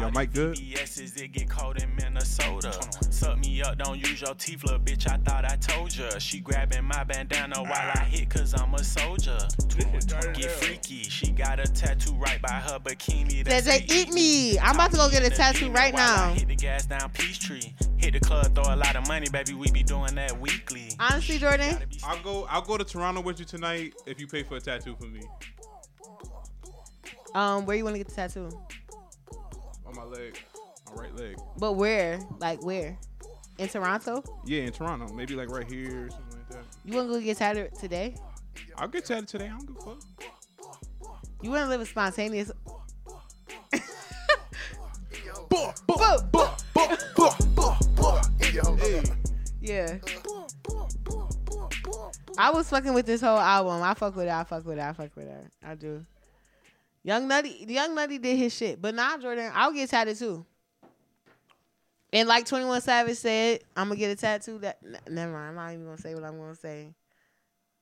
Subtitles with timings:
[0.00, 0.56] Y'all mic good?
[0.56, 2.72] VVS's, it get cold in Minnesota.
[3.10, 5.06] Suck me up, don't use your teeth, little bitch.
[5.06, 6.18] I thought I told ya.
[6.18, 9.36] She grabbing my bandana while I hit, cause I'm a soldier.
[10.32, 11.02] Get freaky.
[11.02, 13.44] She got a tattoo right by her bikini.
[13.44, 14.58] that Says they say, eat me.
[14.58, 16.32] I'm about to go get a tattoo right now.
[16.32, 17.74] Hit the gas down Peachtree.
[17.98, 19.52] Hit the club, throw a lot of money, baby.
[19.52, 20.92] We be doing that weekly.
[20.98, 22.46] Honestly, Jordan, I'll go.
[22.48, 25.20] I'll go to Toronto with you tonight if you pay for a tattoo for me
[27.34, 28.48] um, where you want to get the tattoo?
[30.10, 30.38] Leg,
[30.86, 31.36] my right leg.
[31.58, 32.20] But where?
[32.38, 32.98] Like where?
[33.58, 34.22] In Toronto?
[34.44, 36.64] Yeah, in Toronto, maybe like right here or something like that.
[36.84, 38.14] You want to go get tattooed today?
[38.76, 39.46] I'll get tatted today.
[39.46, 40.02] I don't give a fuck.
[41.42, 42.50] You want to live a spontaneous?
[49.60, 49.98] Yeah.
[52.38, 53.82] I was fucking with this whole album.
[53.82, 54.30] I fuck with it.
[54.30, 54.82] I fuck with it.
[54.82, 55.44] I fuck with it.
[55.64, 56.04] I do.
[57.02, 60.44] Young Nudy, Young Nudy did his shit, but nah, Jordan, I'll get tatted too.
[62.12, 64.58] And like Twenty One Savage said, I'm gonna get a tattoo.
[64.58, 65.48] That n- never mind.
[65.50, 66.92] I'm not even gonna say what I'm gonna say.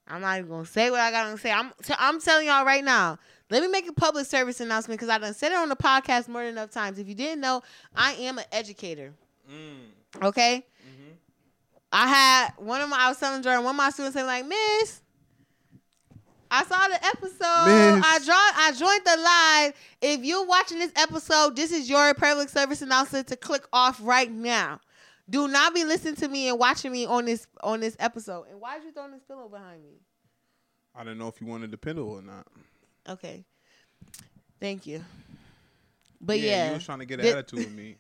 [0.06, 1.50] I'm not even gonna say what I gotta say.
[1.50, 3.18] I'm t- I'm telling y'all right now.
[3.50, 6.28] Let me make a public service announcement because I done said it on the podcast
[6.28, 6.98] more than enough times.
[6.98, 7.62] If you didn't know,
[7.96, 9.14] I am an educator.
[9.50, 10.24] Mm.
[10.26, 10.66] Okay.
[10.86, 11.12] Mm-hmm.
[11.90, 12.98] I had one of my.
[12.98, 15.00] I was telling Jordan, one of my students said like, Miss,
[16.50, 17.96] I saw the episode.
[17.96, 18.04] Miss.
[18.04, 18.30] I joined.
[18.56, 19.74] I joined the live.
[20.00, 24.30] If you're watching this episode, this is your public service announcement to click off right
[24.30, 24.80] now.
[25.30, 28.46] Do not be listening to me and watching me on this on this episode.
[28.50, 30.00] And why did you throw this pillow behind me?
[30.94, 32.46] I didn't know if you wanted the pillow or not.
[33.08, 33.44] Okay.
[34.58, 35.04] Thank you.
[36.20, 37.96] But yeah, yeah, you was trying to get an Did- attitude with me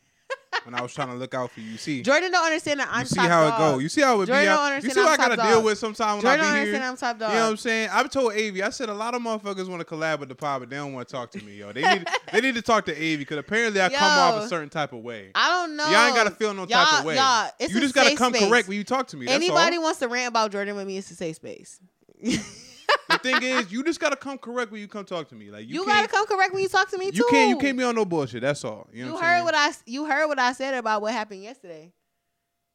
[0.64, 1.76] when I was trying to look out for you.
[1.78, 3.78] See, Jordan don't understand that I'm you see top how it go.
[3.78, 4.44] You see how it Jordan be.
[4.46, 6.52] don't out- You understand see what I gotta deal with sometimes when Jordan don't I
[6.52, 6.74] be here.
[6.74, 7.30] understand I'm top dog.
[7.30, 7.88] You know what I'm saying?
[7.92, 8.62] I've told Avi.
[8.62, 10.92] I said a lot of motherfuckers want to collab with the pod, but they don't
[10.92, 11.72] want to talk to me, yo.
[11.72, 14.68] They need they need to talk to Avi because apparently I come off a certain
[14.68, 15.30] type of way.
[15.34, 15.88] I don't know.
[15.88, 17.16] Y'all ain't gotta feel no type Y'all- of way.
[17.16, 18.48] Y'all, it's you just gotta come space.
[18.48, 19.26] correct when you talk to me.
[19.26, 21.80] That's Anybody wants to rant about Jordan with me, it's a safe space.
[23.08, 25.50] The thing is, you just gotta come correct when you come talk to me.
[25.50, 27.18] Like you, You, gotta come correct when you talk to me too.
[27.18, 27.50] You can't.
[27.50, 28.42] You can't be on no bullshit.
[28.42, 28.88] That's all.
[28.92, 31.42] You, know You what heard what I you heard what I said about what happened
[31.42, 31.92] yesterday.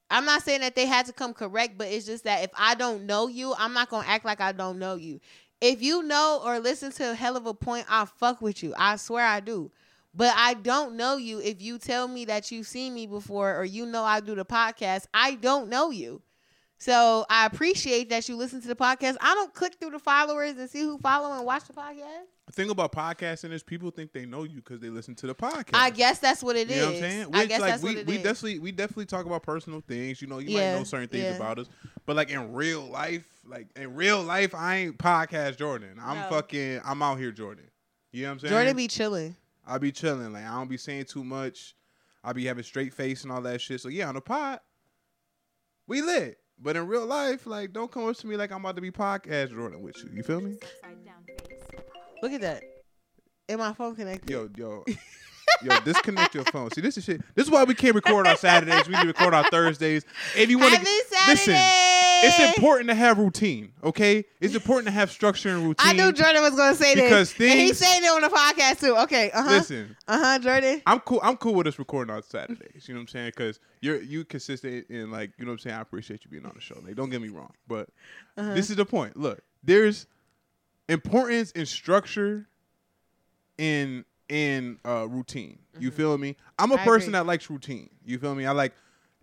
[0.09, 2.75] I'm not saying that they had to come correct, but it's just that if I
[2.75, 5.19] don't know you, I'm not gonna act like I don't know you.
[5.61, 8.73] If you know or listen to a hell of a point, I fuck with you.
[8.77, 9.71] I swear I do.
[10.13, 11.39] But I don't know you.
[11.39, 14.45] If you tell me that you've seen me before or you know I do the
[14.45, 16.21] podcast, I don't know you.
[16.83, 19.15] So I appreciate that you listen to the podcast.
[19.21, 22.25] I don't click through the followers and see who follow and watch the podcast.
[22.47, 25.33] The thing about podcasting is people think they know you because they listen to the
[25.33, 25.69] podcast.
[25.75, 26.75] I guess that's what it is.
[26.75, 27.27] You know what I'm saying?
[27.35, 28.23] I guess like, that's we, what it we is.
[28.23, 30.21] definitely we definitely talk about personal things.
[30.21, 31.35] You know, you Yeah, might know certain things yeah.
[31.37, 31.67] about us,
[32.05, 35.97] but like in real life, like in real life, I ain't podcast Jordan.
[36.03, 36.27] I'm No.
[36.31, 36.81] fucking.
[36.83, 37.63] I'm out here Jordan.
[38.11, 38.51] You know what I'm saying?
[38.51, 39.37] Jordan be chilling.
[39.65, 40.33] I be chilling.
[40.33, 41.75] Like I don't be saying too much.
[42.25, 43.79] I be having straight face and all that shit.
[43.79, 44.59] So yeah, on the pod,
[45.87, 46.39] we lit.
[46.59, 48.91] But in real life, like don't come up to me like I'm about to be
[48.91, 50.09] podcast Jordan with you.
[50.13, 50.57] You feel me?
[52.21, 52.63] Look at that.
[53.49, 54.29] And my phone connected.
[54.29, 54.83] Yo, yo.
[55.61, 56.71] Yo, disconnect your phone.
[56.71, 57.21] See, this is shit.
[57.35, 58.87] This is why we can't record on Saturdays.
[58.87, 60.05] We need to record on Thursdays.
[60.35, 61.53] If you want to, Happy listen,
[62.23, 63.73] it's important to have routine.
[63.83, 65.75] Okay, it's important to have structure and routine.
[65.87, 67.51] I knew Jordan was gonna say Because this.
[67.51, 68.95] and he's things- saying it on the podcast too.
[69.03, 69.31] Okay.
[69.31, 69.49] Uh huh.
[69.51, 70.39] Listen, Uh huh.
[70.39, 70.81] Jordan.
[70.85, 71.19] I'm cool.
[71.23, 72.87] I'm cool with us recording on Saturdays.
[72.87, 73.31] You know what I'm saying?
[73.35, 75.75] Because you're you consistent and like you know what I'm saying.
[75.75, 76.79] I appreciate you being on the show.
[76.85, 77.89] Like, don't get me wrong, but
[78.37, 78.53] Uh-huh.
[78.53, 79.17] this is the point.
[79.17, 80.07] Look, there's
[80.89, 82.47] importance in structure
[83.57, 85.59] in in uh routine.
[85.79, 86.35] You feel me?
[86.59, 86.83] I'm a Mm-hmm.
[86.85, 87.19] Person agree.
[87.19, 87.89] that likes routine.
[88.05, 88.45] You feel me?
[88.45, 88.73] I like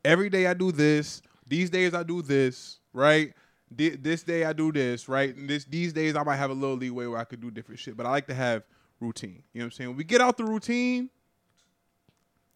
[0.05, 1.23] every day I do this.
[1.47, 3.33] These days I do this, right?
[3.71, 5.35] This day I do this, right?
[5.35, 7.79] And this these days I might have a little leeway where I could do different
[7.79, 8.65] shit, but I like to have
[8.99, 9.45] routine.
[9.53, 9.91] You know what I'm saying?
[9.91, 11.09] When we get out the routine,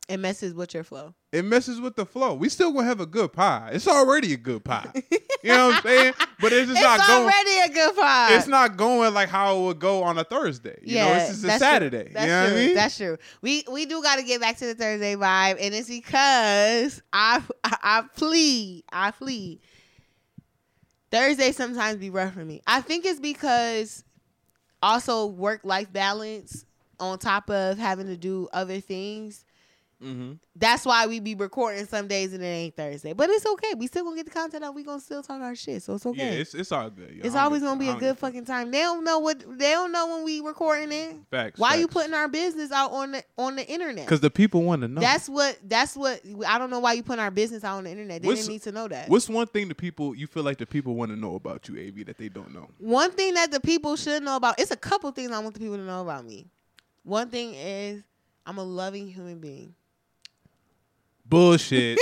[0.09, 1.15] It messes with your flow.
[1.33, 2.35] it messes with the flow.
[2.35, 3.71] We still gonna have a good pie.
[3.73, 4.91] It's already a good pie.
[5.43, 6.15] you know what I'm saying?
[6.41, 7.29] But it's just It's not going.
[7.29, 8.35] It's already a good pie.
[8.37, 10.79] It's not going like how it would go on a Thursday.
[10.83, 12.05] You know, it's just a Saturday.
[12.05, 12.13] True.
[12.13, 12.55] That's you know true.
[12.55, 12.75] what I mean?
[12.75, 13.19] That's true.
[13.41, 17.41] We we do got to get back to the Thursday vibe, and it's because I
[17.65, 19.61] I, I plead I plead.
[21.15, 22.61] Thursday sometimes be rough for me.
[22.67, 24.03] I think it's because
[24.83, 26.65] also work life balance
[26.99, 29.44] on top of having to do other things.
[30.05, 30.33] Mm-hmm.
[30.57, 33.13] That's why we be recording some days and it ain't Thursday.
[33.13, 33.75] But it's okay.
[33.77, 34.75] We still gonna get the content out.
[34.75, 35.83] We gonna still talk our shit.
[35.83, 36.19] So it's okay.
[36.35, 37.11] Yeah, it's it's all good.
[37.11, 37.23] yo.
[37.25, 38.71] It's always gonna be a good fucking time.
[38.71, 41.17] They don't know what they don't know when we recording it.
[41.31, 41.59] facts.
[41.59, 44.05] Why you putting our business out on the on the internet?
[44.05, 45.01] Because the people want to know.
[45.01, 47.91] That's what that's what I don't know why you putting our business out on the
[47.91, 48.23] internet.
[48.23, 49.09] They What's- didn't need to know that.
[49.09, 51.75] What's one thing the people you feel like the people want to know about you,
[51.89, 52.69] Av, that they don't know?
[52.79, 55.61] One thing that the people should know about it's a couple things I want the
[55.61, 56.47] people to know about me.
[57.03, 58.03] One thing is
[58.47, 59.75] I'm a loving human being.
[61.27, 61.99] Bullshit.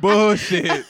[0.00, 0.86] Bullshit.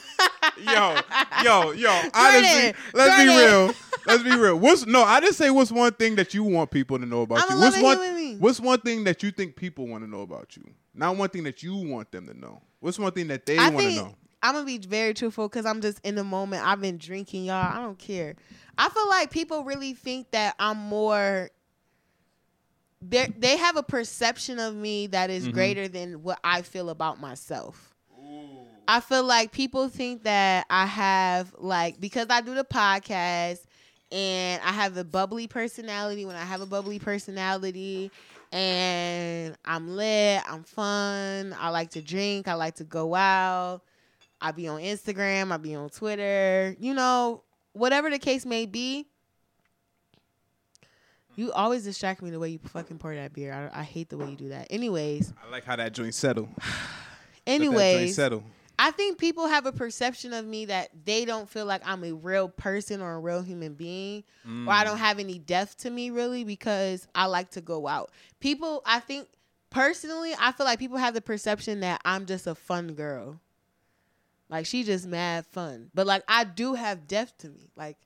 [0.57, 0.95] Yo,
[1.43, 2.01] yo, yo.
[2.13, 3.73] Honestly, let's be real.
[4.05, 4.59] Let's be real.
[4.59, 5.03] What's no?
[5.03, 7.63] I just say what's one thing that you want people to know about I'm you.
[7.63, 8.37] What's one?
[8.39, 10.63] What's one thing that you think people want to know about you?
[10.93, 12.61] Not one thing that you want them to know.
[12.79, 14.15] What's one thing that they want to know?
[14.43, 16.65] I'm gonna be very truthful because I'm just in the moment.
[16.65, 17.55] I've been drinking, y'all.
[17.55, 18.35] I don't care.
[18.77, 21.49] I feel like people really think that I'm more.
[23.01, 25.53] They they have a perception of me that is Mhm.
[25.53, 27.87] greater than what I feel about myself.
[28.87, 33.59] I feel like people think that I have like because I do the podcast
[34.11, 36.25] and I have a bubbly personality.
[36.25, 38.11] When I have a bubbly personality
[38.51, 41.55] and I'm lit, I'm fun.
[41.57, 42.47] I like to drink.
[42.47, 43.81] I like to go out.
[44.41, 45.51] I be on Instagram.
[45.51, 46.75] I be on Twitter.
[46.79, 47.43] You know,
[47.73, 49.07] whatever the case may be.
[51.35, 53.53] You always distract me the way you fucking pour that beer.
[53.53, 54.67] I, I hate the way you do that.
[54.69, 56.49] Anyways, I like how that joint settle.
[57.43, 58.43] That joint anyways, settle.
[58.77, 62.13] I think people have a perception of me that they don't feel like I'm a
[62.13, 65.01] real person or a real human being, or I don't mm.
[65.01, 68.11] have any depth to me really because I like to go out.
[68.39, 69.27] People, I think
[69.71, 73.39] personally, I feel like people have the perception that I'm just a fun girl.
[74.49, 75.89] Like she just mad fun.
[75.93, 77.69] But like I do have depth to me.
[77.75, 77.97] Like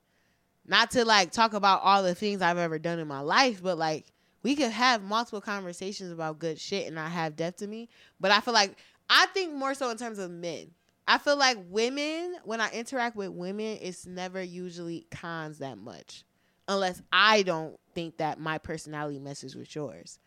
[0.68, 3.78] not to like talk about all the things I've ever done in my life, but
[3.78, 4.06] like
[4.44, 7.90] we could have multiple conversations about good shit and I have depth to me.
[8.20, 8.78] But I feel like
[9.10, 10.72] I think more so in terms of men.
[11.08, 16.24] I feel like women, when I interact with women, it's never usually cons that much.
[16.68, 20.18] Unless I don't think that my personality messes with yours.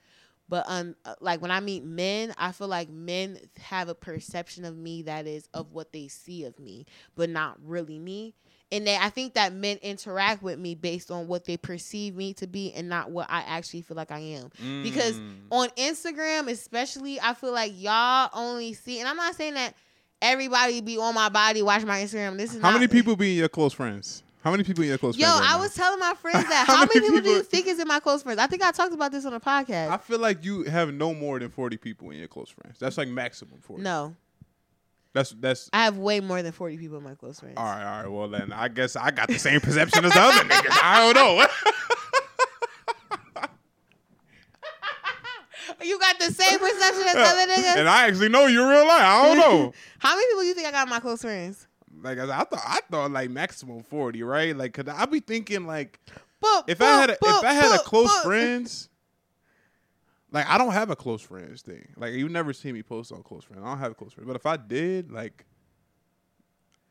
[0.49, 4.64] But um, uh, like when I meet men, I feel like men have a perception
[4.64, 6.87] of me that is of what they see of me,
[7.17, 8.34] but not really me.
[8.70, 12.35] And they, I think that men interact with me based on what they perceive me
[12.35, 14.50] to be and not what I actually feel like I am
[14.82, 15.35] because Mm.
[15.50, 19.75] on Instagram, especially, I feel like y'all only see, and I'm not saying that
[20.20, 22.37] everybody be on my body, watch my Instagram.
[22.37, 24.23] This is How many people be your close friends?
[24.44, 25.41] How many people in your close Yo, friends?
[25.41, 25.61] right I now?
[25.62, 27.88] was telling my friends that How how, many many people, do you think is in
[27.88, 28.38] my close friends?
[28.38, 29.91] I think I talked about this on a podcast.
[29.91, 32.79] I feel like you have no more than forty people in your close friends.
[32.79, 33.82] That's like maximum forty.
[33.82, 34.15] no,
[35.19, 37.55] That's that's I have way more than 40 people in my close friends.
[37.56, 37.82] all right.
[37.85, 38.09] All right.
[38.09, 40.79] Well then, I guess I got the same perception as the other niggas.
[40.81, 41.47] I don't know.
[45.82, 47.76] You got the same perception as other niggas.
[47.76, 49.00] and I actually know you in real life.
[49.00, 49.73] I don't know.
[49.99, 51.67] how many people do you think I got in my close friends?
[52.03, 54.56] Like I, I thought, I thought like maximum forty, right?
[54.56, 56.00] Like, cause I be thinking like,
[56.43, 58.88] Boop, if I had a, if I had a close friends,
[60.31, 61.89] like I don't have a close friends thing.
[61.97, 63.63] Like you never see me post on close friends.
[63.65, 64.27] I don't have a close friends.
[64.27, 65.47] But if I did, like,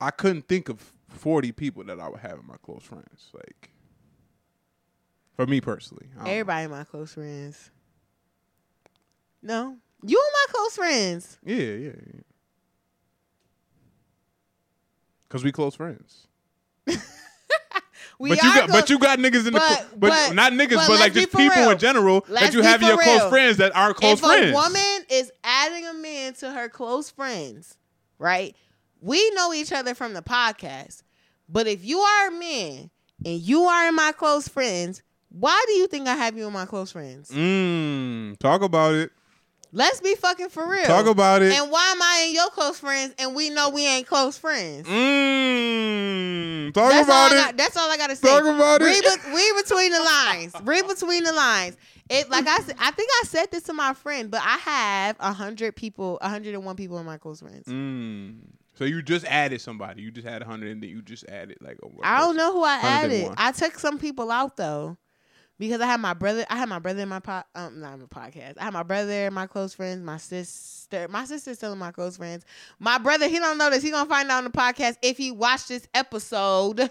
[0.02, 3.32] I couldn't think of forty people that I would have in my close friends.
[3.34, 3.70] Like,
[5.36, 6.32] for me personally, don't know.
[6.32, 7.72] Everybody my close friends.
[9.42, 11.38] No, you and my close friends.
[11.44, 12.22] Yeah, yeah, yeah.
[15.30, 16.28] Cause we close friends.
[18.20, 20.52] We but you got, close- but you got niggas in the, But- but, but- not
[20.54, 21.70] niggas, but but, like just people real.
[21.72, 24.52] in general Let's that you have in your close friends that aren't close if friends.
[24.52, 27.78] a woman is adding a man to her close friends,
[28.18, 28.56] right?
[29.02, 31.04] We know each other from the podcast.
[31.48, 32.90] But if you are a man
[33.24, 36.54] and you are in my close friends, why do you think I have you in
[36.54, 37.30] my close friends?
[37.30, 39.12] Mm, talk about it.
[39.72, 40.86] Let's be fucking for real.
[40.86, 41.52] Talk about it.
[41.54, 44.88] And why am I in your close friends and we know we ain't close friends?
[44.88, 47.36] Mm, talk that's about it.
[47.36, 48.30] got, that's all I gotta say.
[48.30, 48.86] Talk about it.
[48.86, 50.56] read, be- read between the lines.
[50.64, 51.78] read between the lines.
[52.10, 55.18] It like I said, I think I said this to my friend, but I have
[55.20, 57.66] a hundred people, hundred and one people in my close friends.
[57.68, 58.38] Mm.
[58.76, 60.04] So you just added somebody.
[60.04, 61.88] You just had hundred, and then you just added like a.
[62.04, 63.34] I don't know who I added.
[63.38, 64.98] I took some people out though.
[65.60, 68.02] Because I had my brother, I had my brother in my pod, um, not in
[68.02, 68.56] my podcast.
[68.60, 71.08] I had my brother, my close friends, my sister.
[71.10, 72.46] My sister's still in my close friends.
[72.80, 73.82] My brother, he don't know this.
[73.82, 76.90] He gonna find out on the podcast if he watched this episode.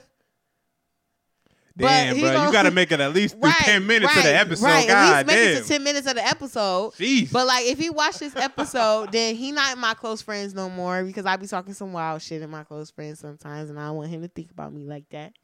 [1.77, 4.35] Damn, bro, gon- you got to make it at least through ten minutes of the
[4.35, 4.65] episode.
[4.65, 5.57] Right, God at least make damn.
[5.57, 6.95] it to ten minutes of the episode.
[6.95, 7.31] Jeez.
[7.31, 11.05] But like, if he watched this episode, then he not my close friends no more
[11.05, 13.97] because I be talking some wild shit in my close friends sometimes, and I don't
[13.97, 15.35] want him to think about me like that.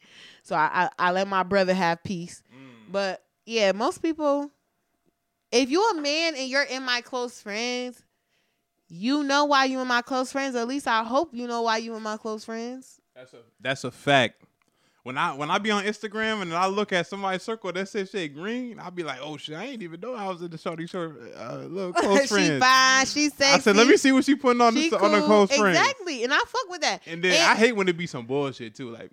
[0.42, 2.42] So I I, I let my brother have peace.
[2.92, 4.50] But yeah, most people,
[5.50, 8.02] if you're a man and you're in my close friends,
[8.88, 10.54] you know why you in my close friends.
[10.54, 13.00] At least I hope you know why you in my close friends.
[13.16, 14.42] That's a that's a fact.
[15.04, 18.10] When I when I be on Instagram and I look at somebody's circle that says
[18.10, 20.58] shit green, I'll be like, oh shit, I ain't even know I was in the
[20.58, 22.62] shorty short uh, little close she friends.
[22.62, 23.06] fine.
[23.06, 23.44] She sexy.
[23.44, 25.08] I said, let me see what she putting on She the, cool.
[25.08, 25.76] on her close friends.
[25.76, 27.02] Exactly, and I fuck with that.
[27.06, 28.90] And then I hate when it be some bullshit too.
[28.90, 29.10] Like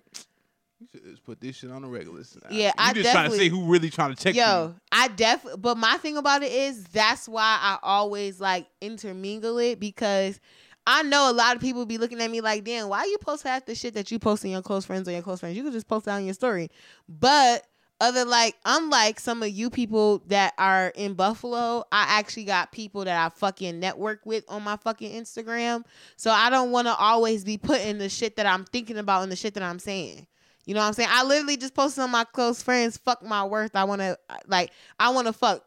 [0.80, 2.22] You should just put this shit on the regular.
[2.50, 5.44] Yeah, you I just trying to say who really trying to check Yo, I def
[5.58, 10.40] but my thing about it is that's why I always like intermingle it because
[10.86, 13.42] I know a lot of people be looking at me like, damn, why you post
[13.42, 15.56] half the shit that you post in your close friends or your close friends?
[15.56, 16.70] You could just post it on your story.
[17.08, 17.66] But
[18.00, 23.04] other like unlike some of you people that are in Buffalo, I actually got people
[23.04, 25.84] that I fucking network with on my fucking Instagram.
[26.16, 29.30] So I don't want to always be putting the shit that I'm thinking about and
[29.30, 30.26] the shit that I'm saying.
[30.70, 31.08] You know what I'm saying?
[31.10, 33.74] I literally just posted on my close friends, fuck my worth.
[33.74, 35.64] I want to like I want to fuck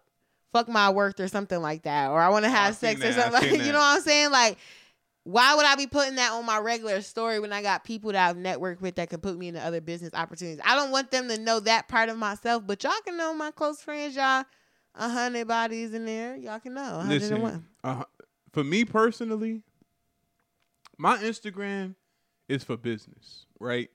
[0.53, 3.17] fuck my worth or something like that or I want to I have seen sex
[3.17, 3.51] or something.
[3.51, 4.31] Like, you know what I'm saying?
[4.31, 4.57] Like
[5.25, 8.29] why would I be putting that on my regular story when I got people that
[8.29, 10.61] I've networked with that can put me into other business opportunities?
[10.63, 13.51] I don't want them to know that part of myself, but y'all can know my
[13.51, 14.45] close friends, y'all.
[14.95, 17.03] A hundred bodies in there, y'all can know.
[17.05, 18.03] Listen, uh,
[18.53, 19.63] for me personally,
[20.97, 21.95] my Instagram
[22.47, 23.89] is for business, right?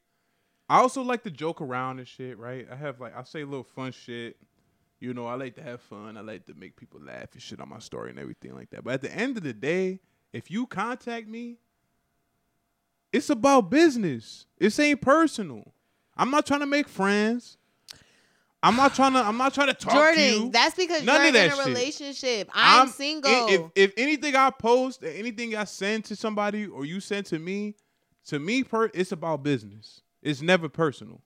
[0.69, 2.67] I also like to joke around and shit, right?
[2.71, 4.37] I have like I say little fun shit.
[5.01, 6.17] You know, I like to have fun.
[6.17, 8.83] I like to make people laugh and shit on my story and everything like that.
[8.83, 10.01] But at the end of the day,
[10.33, 11.59] if you contact me,
[13.13, 14.47] it's about business.
[14.59, 15.73] It ain't personal.
[16.17, 17.57] I'm not trying to make friends.
[18.61, 19.21] I'm not trying to.
[19.21, 20.31] I'm not trying to talk to you.
[20.31, 22.51] Jordan, that's because None you're of that in a relationship.
[22.53, 23.49] I'm, I'm- single.
[23.49, 27.39] If, if anything I post, or anything I send to somebody, or you send to
[27.39, 27.77] me,
[28.27, 30.03] to me, per it's about business.
[30.29, 31.23] It's never personal.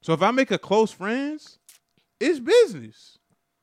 [0.00, 1.58] So if I make a close friends,
[2.20, 3.18] it's business.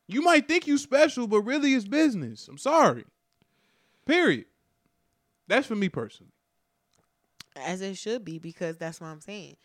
[0.07, 2.49] You might think you special, but really it's business.
[2.49, 3.05] I'm sorry.
[4.05, 4.45] Period.
[5.47, 6.33] That's for me personally.
[7.55, 9.55] as it should be because that's what I'm saying.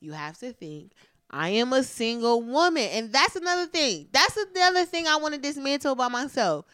[0.00, 0.92] You have to think
[1.30, 4.08] I am a single woman, and that's another thing.
[4.12, 6.64] That's another thing I want to dismantle by myself.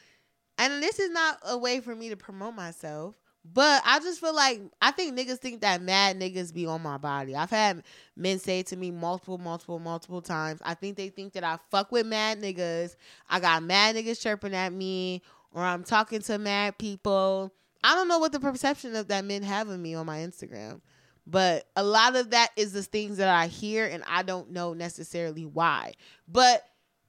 [0.56, 3.16] And this is not a way for me to promote myself,
[3.52, 6.98] but I just feel like I think niggas think that mad niggas be on my
[6.98, 7.34] body.
[7.34, 7.82] I've had
[8.16, 10.60] men say to me multiple, multiple, multiple times.
[10.64, 12.96] I think they think that I fuck with mad niggas.
[13.28, 17.52] I got mad niggas chirping at me, or I'm talking to mad people.
[17.84, 20.80] I don't know what the perception of that men have of me on my Instagram.
[21.26, 24.72] But a lot of that is the things that I hear and I don't know
[24.72, 25.92] necessarily why.
[26.26, 26.64] But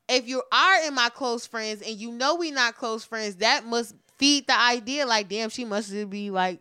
[0.10, 3.65] if you are in my close friends and you know we not close friends, that
[3.65, 6.60] must feed the idea like, damn, she must be like,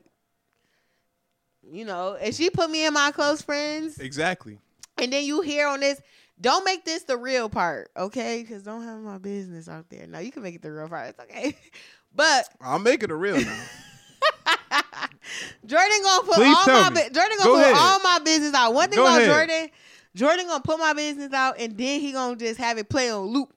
[1.70, 4.58] you know, if she put me in my close friends Exactly.
[4.96, 6.00] and then you hear on this,
[6.40, 8.40] don't make this the real part, okay?
[8.42, 10.06] Because don't have my business out there.
[10.06, 11.08] No, you can make it the real part.
[11.10, 11.56] It's okay.
[12.14, 13.64] But I'll make it a real now.
[15.66, 17.02] Jordan gonna put Please all my me.
[17.02, 17.76] Jordan gonna Go put ahead.
[17.76, 18.72] all my business out.
[18.72, 19.30] One thing Go about ahead.
[19.48, 19.68] Jordan,
[20.14, 23.26] Jordan gonna put my business out and then he gonna just have it play on
[23.26, 23.52] loop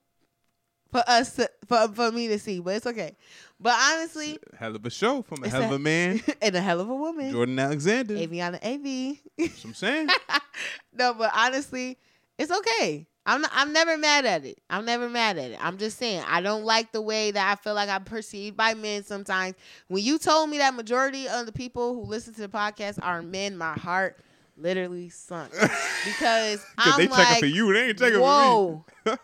[0.91, 2.59] for us to, for for me to see.
[2.59, 3.15] But it's okay.
[3.61, 6.61] But honestly, hell of a show from a hell of a- a man, and a
[6.61, 8.15] hell of a woman, Jordan Alexander.
[8.15, 9.17] Avyana AV.
[9.37, 10.07] That's what I'm saying.
[10.93, 11.97] no, but honestly,
[12.39, 13.07] it's okay.
[13.23, 14.59] I'm not, I'm never mad at it.
[14.67, 15.59] I'm never mad at it.
[15.61, 18.73] I'm just saying I don't like the way that I feel like I'm perceived by
[18.73, 19.55] men sometimes.
[19.89, 23.21] When you told me that majority of the people who listen to the podcast are
[23.21, 24.17] men, my heart
[24.57, 25.51] literally sunk
[26.05, 27.71] because I'm they checking like, for you.
[27.73, 28.85] They ain't checking whoa.
[29.03, 29.17] for me.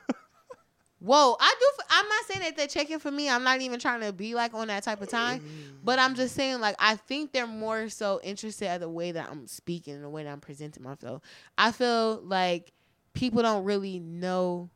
[1.00, 1.84] Whoa, I do.
[1.90, 3.30] I'm not saying that they're checking for me.
[3.30, 5.44] I'm not even trying to be like on that type of time.
[5.84, 9.30] But I'm just saying, like, I think they're more so interested at the way that
[9.30, 11.22] I'm speaking and the way that I'm presenting myself.
[11.58, 12.74] I feel like
[13.14, 14.70] people don't really know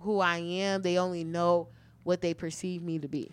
[0.00, 0.82] who I am.
[0.82, 1.68] They only know
[2.04, 3.30] what they perceive me to be.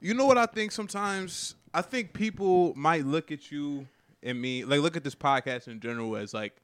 [0.00, 1.56] You know what I think sometimes?
[1.74, 3.88] I think people might look at you
[4.22, 6.54] and me, like look at this podcast in general as like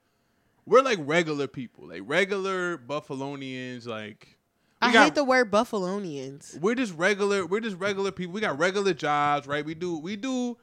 [0.69, 4.37] we're like regular people, like regular Buffalonians, like
[4.83, 6.59] we I got- hate the word Buffalonians.
[6.61, 8.33] we're just regular we're just regular people.
[8.35, 9.65] We got regular jobs, right?
[9.65, 10.57] We do we do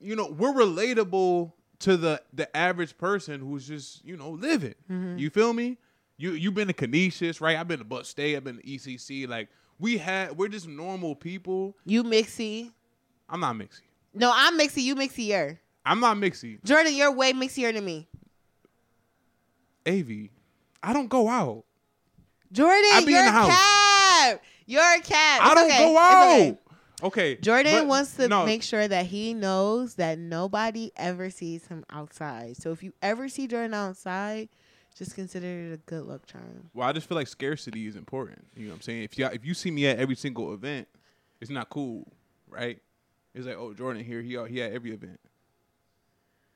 [0.00, 4.74] you know, we're relatable to the the average person who's just, you know, living.
[4.90, 5.18] Mm-hmm.
[5.18, 5.78] You feel me?
[6.16, 7.56] You you've been to Canisius, right?
[7.56, 9.28] I've been to Buff State, I've been to ECC.
[9.28, 11.76] Like we had we're just normal people.
[11.84, 12.72] You mixy.
[13.28, 13.82] I'm not mixy.
[14.14, 14.82] No, I'm mixy.
[14.82, 15.58] You mixier.
[15.84, 16.62] I'm not mixy.
[16.64, 18.08] Jordan, you're way mixier than me.
[19.86, 20.28] AV.
[20.82, 21.64] I don't go out.
[22.52, 23.48] Jordan, I be in you're the house.
[23.48, 24.40] cab.
[24.66, 25.40] You're a cab.
[25.42, 25.78] I don't okay.
[25.78, 26.26] go It's out.
[26.30, 26.58] okay.
[27.04, 27.36] Okay.
[27.36, 31.84] Jordan but- wants to no, make sure that he knows that nobody ever sees him
[31.90, 32.56] outside.
[32.56, 34.48] So if you ever see Jordan outside,
[34.96, 36.70] just consider it a good luck charm.
[36.74, 38.46] Well, I just feel like scarcity is important.
[38.54, 39.02] You know what I'm saying?
[39.04, 40.86] If you if you see me at every single event,
[41.40, 42.06] it's not cool,
[42.48, 42.78] right?
[43.34, 45.18] It's like, oh, Jordan here, he he at every event.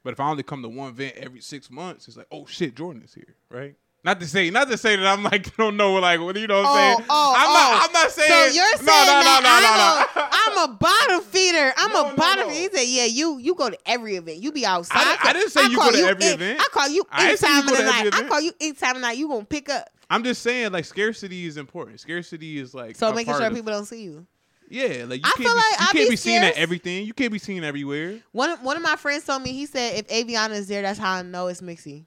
[0.07, 2.77] But if I only come to one event every six months, it's like, oh shit,
[2.77, 3.75] Jordan is here, right?
[4.05, 6.63] Not to say, not to say that I'm like don't know, like what you know
[6.63, 7.07] what I'm saying.
[7.11, 7.87] Oh, oh, I'm not, oh.
[7.87, 8.31] I'm not saying.
[8.33, 10.31] Oh, So you're saying no, no, that no, no, no, no.
[10.31, 11.73] I'm, A, I'm a bottom feeder.
[11.77, 12.51] I'm No, a part no.
[12.51, 14.39] He said, "Yeah, you you go to every event.
[14.41, 16.61] You be outside." I didn't- I didn't say you go to every in- event.
[16.61, 18.15] I call you I you anytime of the night.
[18.15, 19.19] I call you anytime of the night.
[19.19, 19.89] You gonna pick up.
[20.09, 21.99] I'm just saying, like scarcity is important.
[21.99, 24.25] Scarcity is like So making sure people don't see you.
[24.69, 27.07] Yeah, like you I can't be, like you can't be be seen at everything.
[27.07, 28.21] You can't be seen everywhere.
[28.33, 30.99] One of- one of my friends told me he said if Avyana is there, that's
[30.99, 32.05] how I know it's Mixie.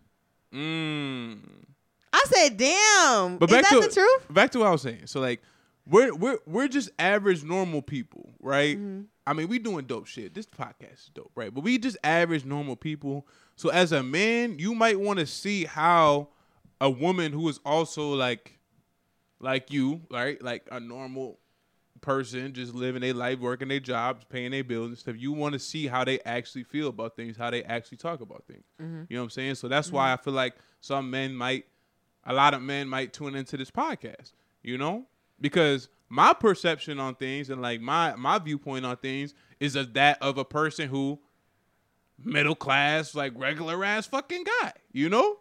[0.53, 1.39] Mm.
[2.11, 4.81] I said, "Damn, But is back that to the truth?" back to what I was
[4.81, 5.05] saying.
[5.07, 5.41] So like,
[5.87, 8.77] we're we're we're just average normal people, right?
[8.77, 9.01] Mm-hmm.
[9.27, 10.33] I mean, we doing dope shit.
[10.33, 11.53] This podcast is dope, right?
[11.53, 13.27] But we just average normal people.
[13.55, 16.29] So as a man, you might want to see how
[16.81, 18.57] a woman who is also like
[19.39, 20.41] like you, right?
[20.41, 21.39] Like a normal
[22.01, 25.15] person just living their life, working their jobs, paying their bills and stuff.
[25.17, 28.43] You want to see how they actually feel about things, how they actually talk about
[28.47, 28.63] things.
[28.81, 29.03] Mm-hmm.
[29.09, 29.55] You know what I'm saying?
[29.55, 31.65] So that's why I feel like some men might,
[32.25, 34.33] a lot of men might tune into this podcast.
[34.61, 35.05] You know,
[35.39, 40.21] because my perception on things and like my my viewpoint on things is of that
[40.21, 41.19] of a person who
[42.21, 44.73] middle class, like regular ass fucking guy.
[44.91, 45.37] You know.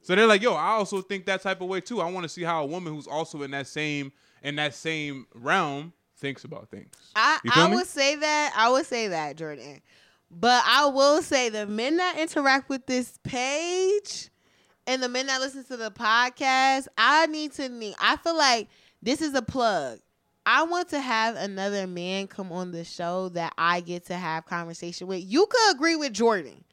[0.00, 2.00] So they're like, yo, I also think that type of way too.
[2.00, 5.26] I want to see how a woman who's also in that same in that same
[5.34, 6.92] realm thinks about things.
[7.16, 7.76] I, I me?
[7.76, 8.54] would say that.
[8.56, 9.80] I would say that, Jordan.
[10.30, 14.28] But I will say the men that interact with this page
[14.86, 18.68] and the men that listen to the podcast, I need to need I feel like
[19.02, 20.00] this is a plug.
[20.44, 24.46] I want to have another man come on the show that I get to have
[24.46, 25.22] conversation with.
[25.22, 26.64] You could agree with Jordan.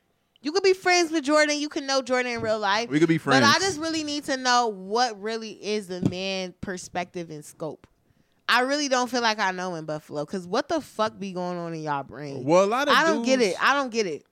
[0.45, 1.57] You could be friends with Jordan.
[1.57, 2.87] You can know Jordan in real life.
[2.91, 3.41] We could be friends.
[3.41, 7.87] But I just really need to know what really is the man perspective and scope.
[8.47, 11.57] I really don't feel like I know in Buffalo because what the fuck be going
[11.57, 12.43] on in y'all brain?
[12.43, 13.55] well, a lot of I don't get it.
[13.59, 14.23] I don't get it.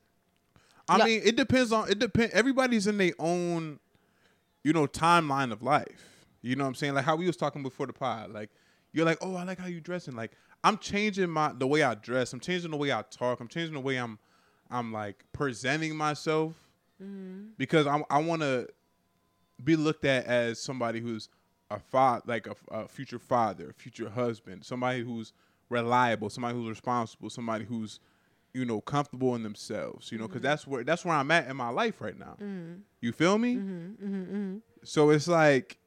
[0.87, 2.31] I mean, it depends on it depend.
[2.33, 3.79] Everybody's in their own,
[4.63, 6.27] you know, timeline of life.
[6.43, 6.93] You know what I'm saying?
[6.93, 8.29] Like how we was talking before the pod.
[8.29, 8.51] Like
[8.91, 10.15] you're like, oh, I like how you dressing.
[10.15, 12.33] Like I'm changing my the way I dress.
[12.33, 13.39] I'm changing the way I talk.
[13.39, 14.19] I'm changing the way I'm,
[14.73, 16.53] I'm like presenting myself
[17.01, 17.49] mm-hmm.
[17.57, 18.67] because I I want to
[19.63, 21.29] be looked at as somebody who's
[21.69, 25.33] a father, like a, a future father, a future husband, somebody who's
[25.69, 27.99] reliable, somebody who's responsible, somebody who's
[28.53, 30.11] you know comfortable in themselves.
[30.11, 30.49] You know, because mm-hmm.
[30.49, 32.35] that's where that's where I'm at in my life right now.
[32.41, 32.73] Mm-hmm.
[33.01, 33.55] You feel me?
[34.83, 35.77] So it's like,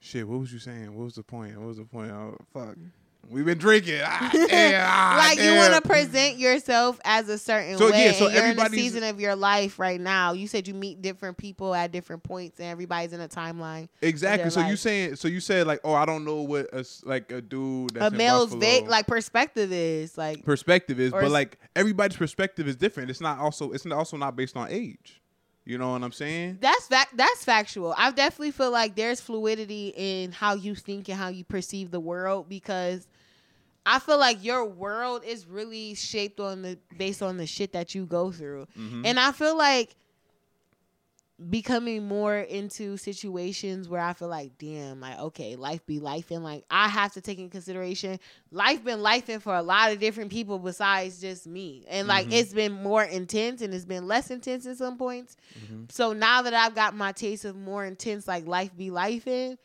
[0.00, 0.26] shit.
[0.26, 0.94] What was you saying?
[0.94, 1.58] What was the point?
[1.58, 2.10] What was the point?
[2.10, 2.76] Oh fuck.
[3.28, 4.00] We've been drinking.
[4.04, 8.06] Ah, damn, ah, like you want to present yourself as a certain So, way.
[8.06, 10.32] yeah, so you're in a season of your life right now.
[10.32, 13.88] You said you meet different people at different points, and everybody's in a timeline.
[14.02, 14.50] Exactly.
[14.50, 14.78] So you life.
[14.80, 15.16] saying?
[15.16, 18.16] So you said like, oh, I don't know what a like a dude that's a
[18.16, 23.10] male's like perspective is like perspective is, but like everybody's perspective is different.
[23.10, 25.19] It's not also it's also not based on age.
[25.64, 26.58] You know what I'm saying?
[26.60, 27.16] That's fact.
[27.16, 27.94] That's factual.
[27.96, 32.00] I definitely feel like there's fluidity in how you think and how you perceive the
[32.00, 33.06] world because
[33.86, 37.94] I feel like your world is really shaped on the based on the shit that
[37.94, 39.06] you go through, Mm-hmm.
[39.06, 39.94] and I feel like
[41.48, 46.44] becoming more into situations where I feel like, damn, like okay, life be life, and
[46.44, 50.30] like I have to take in consideration life been lifing for a lot of different
[50.30, 52.32] people besides just me, and like Mhm.
[52.32, 55.36] it's been more intense and it's been less intense at some points.
[55.58, 55.84] Mm-hmm.
[55.88, 59.56] So now that I've got my taste of more intense, like life be life in,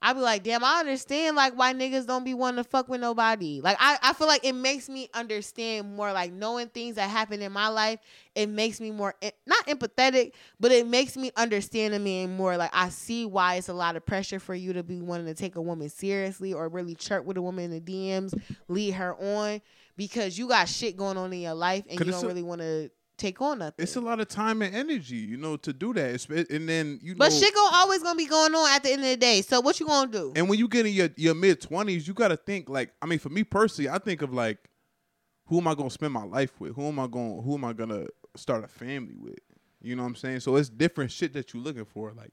[0.00, 3.00] I be like, damn, I understand like why niggas don't be wanting to fuck with
[3.00, 3.60] nobody.
[3.60, 7.42] Like I, I feel like it makes me understand more like knowing things that happen
[7.42, 7.98] in my life.
[8.34, 12.56] It makes me more not empathetic, but it makes me understand a man more.
[12.56, 15.34] Like I see why it's a lot of pressure for you to be wanting to
[15.34, 19.16] take a woman seriously or really chirp with a woman in the DMs, lead her
[19.16, 19.60] on
[19.96, 22.88] because you got shit going on in your life and you don't really want to
[23.18, 23.82] take on nothing.
[23.82, 26.28] It's a lot of time and energy, you know, to do that.
[26.50, 29.02] And then you But know, shit gonna always gonna be going on at the end
[29.02, 29.42] of the day.
[29.42, 30.32] So what you gonna do?
[30.36, 33.06] and when you get in your, your mid twenties, you got to think like, I
[33.06, 34.58] mean, for me personally, I think of like,
[35.46, 36.74] who am I gonna spend my life with?
[36.76, 37.42] Who am I going?
[37.42, 39.38] Who am I gonna start a family with?
[39.80, 40.40] You know what I'm saying?
[40.40, 42.12] So it's different shit that you're looking for.
[42.12, 42.32] Like,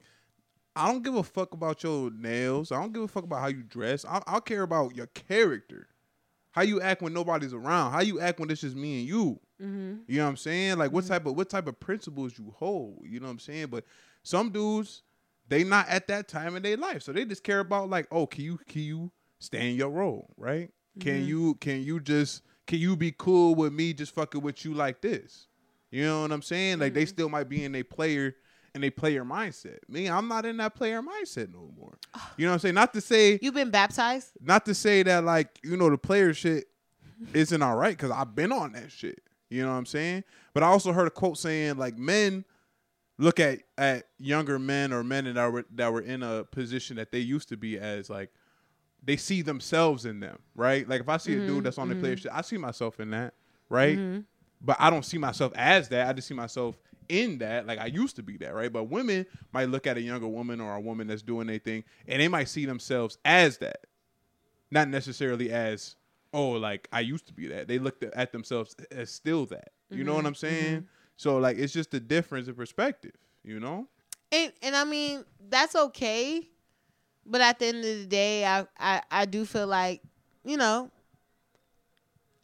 [0.75, 2.71] I don't give a fuck about your nails.
[2.71, 4.03] I don't give a fuck about how you dress.
[4.05, 5.87] I, I care about your character,
[6.51, 9.39] how you act when nobody's around, how you act when it's just me and you.
[9.61, 9.95] Mm-hmm.
[10.07, 10.77] You know what I'm saying?
[10.77, 13.01] Like what type of what type of principles you hold.
[13.03, 13.67] You know what I'm saying?
[13.67, 13.85] But
[14.23, 15.03] some dudes,
[15.47, 18.25] they not at that time in their life, so they just care about like, oh,
[18.27, 20.71] can you can you stay in your role, right?
[20.99, 21.27] Can Mhm.
[21.27, 25.01] you can you just can you be cool with me just fucking with you like
[25.01, 25.47] this?
[25.91, 26.79] You know what I'm saying?
[26.79, 28.35] Like they still might be in a player
[28.73, 29.77] in a player mindset.
[29.87, 31.97] Me, I'm not in that player mindset no more.
[32.37, 32.75] You know what I'm saying?
[32.75, 34.31] Not to say you've been baptized?
[34.41, 36.65] not to say that like you know the player shit
[37.33, 39.21] isn't all right because I've been on that shit.
[39.55, 40.23] You know what I'm saying?
[40.53, 42.45] But I also heard a quote saying like men
[43.17, 47.11] look at at younger men or men that were that were in a position that
[47.11, 48.31] they used to be as like
[49.03, 50.87] they see themselves in them, right?
[50.87, 52.99] Like if I see a Mm-hmm, dude that's on the player shit, I see myself
[52.99, 53.33] in that,
[53.69, 53.97] right?
[54.61, 56.07] But I don't see myself as that.
[56.07, 57.67] I just see myself in that.
[57.67, 58.71] Like I used to be that, right?
[58.73, 62.21] But women might look at a younger woman or a woman that's doing anything, and
[62.21, 63.85] they might see themselves as that,
[64.71, 65.95] not necessarily as
[66.35, 67.67] oh, like I used to be that.
[67.67, 69.73] They looked at themselves as still that.
[69.93, 70.85] You know Mm-hmm, what I'm saying?
[71.17, 73.13] So like it's just a difference in perspective.
[73.43, 73.87] You know?
[74.31, 76.49] And and I mean that's okay,
[77.25, 80.01] but at the end of the day, I I, I do feel like
[80.43, 80.91] you know.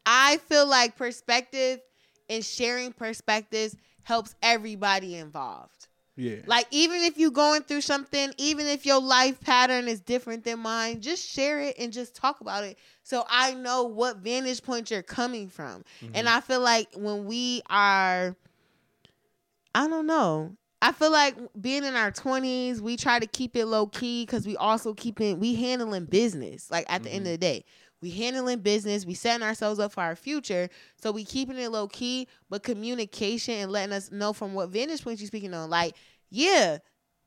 [0.05, 1.81] I feel like perspective
[2.29, 5.87] and sharing perspectives helps everybody involved.
[6.15, 6.37] Yeah.
[6.45, 10.59] Like even if you're going through something, even if your life pattern is different than
[10.59, 14.91] mine, just share it and just talk about it so I know what vantage point
[14.91, 15.83] you're coming from.
[16.01, 16.37] And mm-hmm.
[16.37, 18.35] I feel like when we are
[19.73, 20.55] I don't know.
[20.81, 24.47] I feel like being in our 20s, we try to keep it low key cuz
[24.47, 26.71] we also keeping we handling business.
[26.71, 27.33] Like at the end mm-hmm.
[27.33, 27.65] of the day,
[28.01, 30.69] we handling business, we setting ourselves up for our future.
[30.97, 35.03] So we keeping it low key, but communication and letting us know from what vantage
[35.03, 35.69] point you speaking on.
[35.69, 35.95] Like,
[36.29, 36.79] yeah,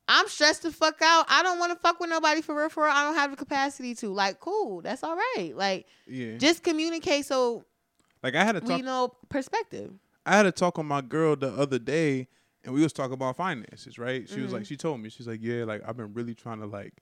[0.09, 1.27] I'm stressed the fuck out.
[1.29, 2.93] I don't want to fuck with nobody for real, for real.
[2.93, 4.09] I don't have the capacity to.
[4.13, 5.53] Like, cool, that's all right.
[5.55, 6.37] Like, yeah.
[6.39, 7.65] just communicate so
[8.23, 8.85] like I had a we talk.
[8.85, 9.93] know perspective.
[10.27, 12.29] I had a talk with my girl the other day,
[12.65, 13.99] and we was talking about finances.
[13.99, 14.29] Right?
[14.29, 14.55] She was Mm-hmm.
[14.55, 16.95] like, she told me, she's like, yeah, like I've been really trying to like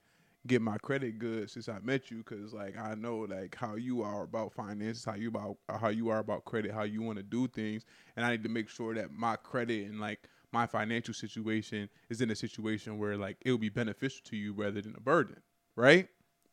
[0.46, 4.02] get my credit good since I met you, cause like I know like how you
[4.02, 7.22] are about finances, how you about how you are about credit, how you want to
[7.22, 7.85] do things,
[8.16, 12.20] and I need to make sure that my credit and like my financial situation is
[12.20, 15.37] in a situation where like it will be beneficial to you rather than a burden.
[15.76, 16.09] Right?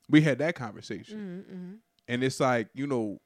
[0.09, 1.45] We had that conversation.
[1.47, 1.73] Mm-hmm.
[2.07, 3.19] And it's like, you know,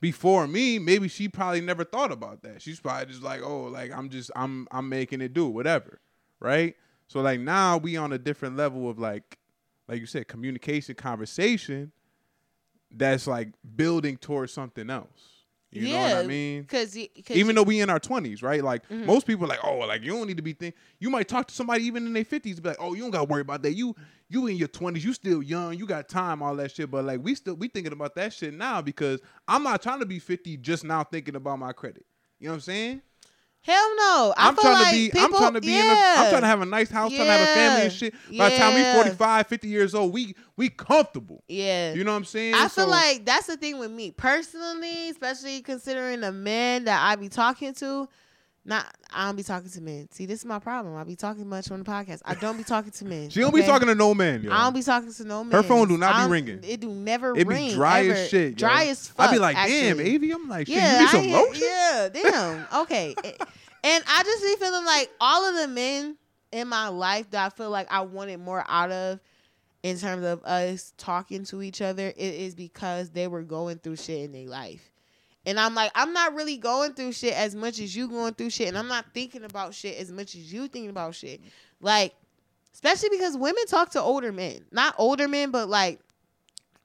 [0.00, 2.62] before me, maybe she probably never thought about that.
[2.62, 6.00] She's probably just like, oh, like I'm just I'm I'm making it do whatever.
[6.40, 6.74] Right?
[7.08, 9.38] So like now we on a different level of like
[9.90, 11.92] like you said, communication, conversation
[12.90, 15.08] that's like building towards something else.
[15.72, 16.62] You know what I mean?
[16.62, 16.96] Because
[17.30, 18.62] even though we in our twenties, right?
[18.62, 19.06] Like Mm-hmm.
[19.06, 20.74] most people are like, oh, like you don't need to be think.
[20.98, 23.18] You might talk to somebody even in their fifties, be like, oh, you don't got
[23.18, 23.74] to worry about that.
[23.74, 23.94] You
[24.28, 26.90] you in your twenties, you still young, you got time, all that shit.
[26.90, 30.06] But like we still we thinking about that shit now because I'm not trying to
[30.06, 32.04] be fifty just now thinking about my credit.
[32.40, 33.02] You know what I'm saying?
[33.62, 34.34] Hell no.
[34.36, 35.10] I I'm trying like to be.
[35.10, 35.66] People, I'm trying to be.
[35.68, 35.82] yeah.
[35.82, 37.12] In a, I'm trying to have a nice house.
[37.12, 37.98] Trying to have a family and Yeah.
[37.98, 38.14] shit.
[38.38, 38.94] By the time we Yeah.
[38.94, 41.42] 45, 50 years old, we we comfortable.
[41.48, 41.92] Yeah.
[41.94, 42.54] You know what I'm saying?
[42.54, 47.16] I feel like that's the thing with me personally, especially considering the men that I
[47.16, 48.08] be talking to.
[48.70, 50.06] Not, I don't be talking to men.
[50.12, 50.94] See, this is my problem.
[50.94, 52.22] I be talking much on the podcast.
[52.24, 53.28] I don't be talking to men.
[53.30, 54.44] she don't be talking to no man.
[54.44, 54.52] Yo.
[54.52, 55.50] I don't be talking to no man.
[55.50, 56.60] Her phone do not be ringing.
[56.62, 57.70] It do never it ring.
[57.70, 58.12] be dry ever.
[58.12, 58.52] as shit.
[58.52, 58.68] yo.
[58.68, 59.28] Dry as fuck.
[59.28, 59.98] I be like, damn.
[59.98, 60.30] Avi.
[60.30, 60.76] I'm like, shit.
[60.76, 61.62] Yeah, you need some I lotion.
[61.64, 62.66] Yeah, damn.
[62.82, 63.16] Okay.
[63.82, 66.16] and I just be feeling like all of the men
[66.52, 69.18] in my life that I feel like I wanted more out of
[69.82, 73.96] in terms of us talking to each other, it is because they were going through
[73.96, 74.92] shit in their life.
[75.46, 78.50] And I'm like, I'm not really going through shit as much as you going through
[78.50, 81.40] shit, and I'm not thinking about shit as much as you thinking about shit.
[81.80, 82.14] Like,
[82.74, 86.00] especially because women talk to older men, not older men, but like,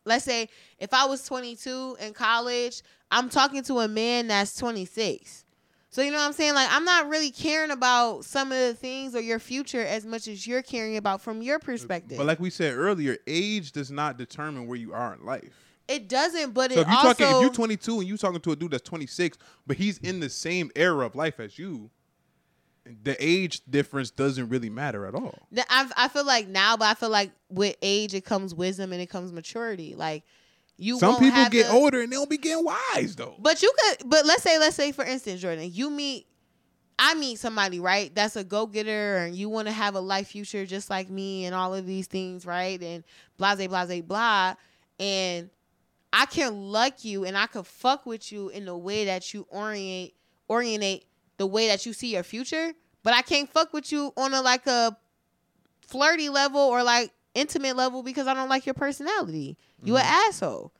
[0.05, 0.47] let's say
[0.79, 5.43] if I was 22 in college, I'm talking to a man that's 26.
[5.89, 6.55] So you know what I'm saying?
[6.55, 10.27] Like, I'm not really caring about some of the things or your future as much
[10.27, 12.17] as you're caring about from your perspective.
[12.17, 15.64] But like we said earlier, age does not determine where you are in life.
[15.87, 18.39] It doesn't, but So it if you also talking, if you're 22 and you're talking
[18.39, 21.89] to a dude that's 26, but he's in the same era of life as you,
[23.03, 25.47] the age difference doesn't really matter at all.
[25.69, 29.01] I I feel like now, but I feel like with age it comes wisdom and
[29.01, 29.95] it comes maturity.
[29.95, 30.23] Like
[30.77, 33.35] you, Some people get the- older and they don't be getting wise though.
[33.39, 36.27] But you could, but let's say, let's say for instance, Jordan, you meet,
[36.99, 38.13] I meet somebody, right?
[38.13, 41.45] That's a go getter, and you want to have a life future just like me,
[41.45, 42.81] and all of these things, right?
[42.81, 43.03] And
[43.37, 44.55] blase, blase, blah.
[44.99, 45.49] And
[46.17, 49.45] I can like you, and I could fuck with you in the way that you
[49.49, 50.13] orient,
[50.49, 51.03] orientate
[51.35, 52.71] the way that you see your future.
[53.03, 54.97] But I can't fuck with you on a like a
[55.81, 59.57] flirty level or like intimate level because I don't like your personality.
[59.83, 60.71] You an asshole.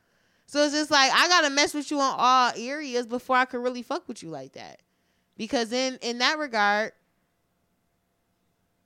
[0.47, 3.61] So it's just like I gotta mess with you on all areas before I could
[3.61, 4.79] really fuck with you like that.
[5.35, 6.93] Because in in that regard,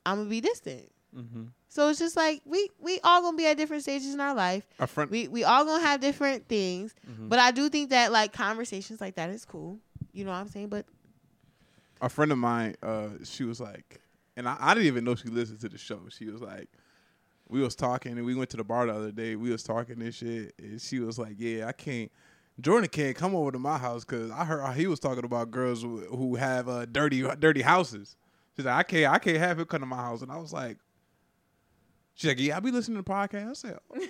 [0.04, 0.92] I'm gonna be distant.
[1.16, 1.44] Mm-hmm.
[1.72, 4.68] So it's just like we we all gonna be at different stages in our life.
[4.80, 6.96] A friend, We we all gonna have different things.
[7.08, 7.30] Mhm.
[7.30, 9.78] But I do think that like conversations like that is cool.
[10.12, 10.70] You know what I'm saying?
[10.70, 10.86] But
[12.02, 14.02] a friend of mine, uh, she was like,
[14.36, 16.02] and I, I didn't even know she listened to the show.
[16.10, 16.70] She was like,
[17.50, 19.36] we was talking and we went to the bar the other day.
[19.36, 22.12] We was talking this shit, and she was like, yeah, I can't.
[22.60, 25.82] Jordan can't come over to my house because I heard he was talking about girls
[25.82, 28.16] who, who have uh, dirty dirty houses.
[28.56, 30.52] She's like, I can't I can't have him come to my house, and I was
[30.52, 30.78] like,
[32.20, 33.50] she's like, yeah, I be listening to podcasts.
[33.50, 33.80] I said,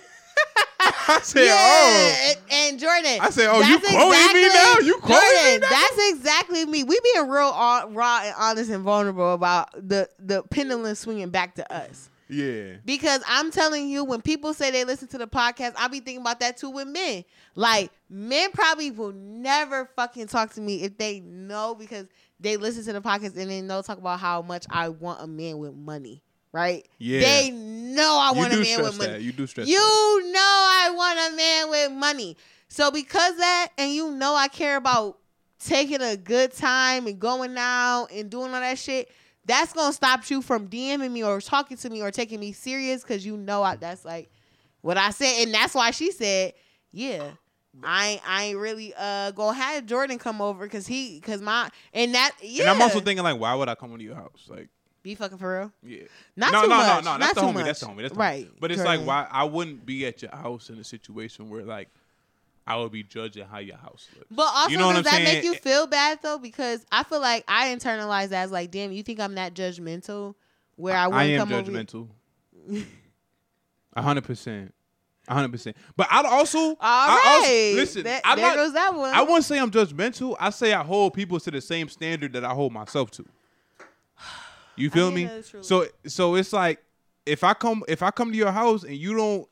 [1.08, 2.28] I said, yeah, oh.
[2.28, 3.18] and, and Jordan.
[3.20, 4.76] I said, oh, you quoting me now?
[4.82, 5.68] You quoting me now?
[5.70, 6.84] That's exactly me.
[6.84, 11.54] We being real raw, raw and honest and vulnerable about the the pendulum swinging back
[11.56, 12.10] to us.
[12.28, 12.76] Yeah.
[12.84, 16.20] Because I'm telling you, when people say they listen to the podcast, I'll be thinking
[16.20, 17.24] about that too with men.
[17.56, 22.06] Like men probably will never fucking talk to me if they know because
[22.38, 25.26] they listen to the podcast and they know talk about how much I want a
[25.26, 26.22] man with money.
[26.52, 26.86] Right?
[26.98, 27.20] Yeah.
[27.20, 29.12] They know I want a man with money.
[29.12, 29.22] that.
[29.22, 30.30] You do stress You that.
[30.32, 32.36] know I want a man with money.
[32.68, 35.18] So because that, and you know I care about
[35.64, 39.10] taking a good time and going out and doing all that shit,
[39.44, 43.02] that's gonna stop you from DMing me or talking to me or taking me serious
[43.02, 44.30] because you know I, that's like
[44.82, 46.54] what I said, and that's why she said,
[46.92, 47.30] yeah.
[47.84, 51.70] I ain't, I ain't really uh gonna have Jordan come over because he because my
[51.94, 54.48] and that yeah And I'm also thinking like, why would I come to your house?
[54.48, 54.68] Like,
[55.02, 56.02] be fucking for real yeah.
[56.36, 57.00] not no, too no, much no, no.
[57.02, 57.54] not That's the too homie.
[57.54, 57.64] much.
[57.64, 57.96] That's the homie.
[58.02, 58.60] That's the right Homie.
[58.60, 61.88] But it's like, why I wouldn't be at your house in a situation where like
[62.66, 64.28] I would be judging how your house looks.
[64.30, 65.44] But also, You know what does I'm that make saying?
[65.44, 66.38] you feel bad though?
[66.38, 70.34] Because I feel like I internalize that as like, damn, you think I'm that judgmental?
[70.76, 71.70] Where I wouldn't am come over.
[71.72, 72.08] judgmental.
[73.94, 74.72] A hundred percent.
[75.28, 75.76] A hundred percent.
[75.96, 77.48] But I'd also, All I also
[77.80, 78.02] listen.
[78.04, 79.14] That- I'm there not, goes that one.
[79.14, 80.36] I wouldn't say I'm judgmental.
[80.38, 83.26] I say I hold people to the same standard that I hold myself to.
[84.80, 85.24] You feel mean, me?
[85.24, 85.62] that is true.
[85.62, 86.82] So so it's like
[87.26, 89.48] if I come if I come to your house and you don't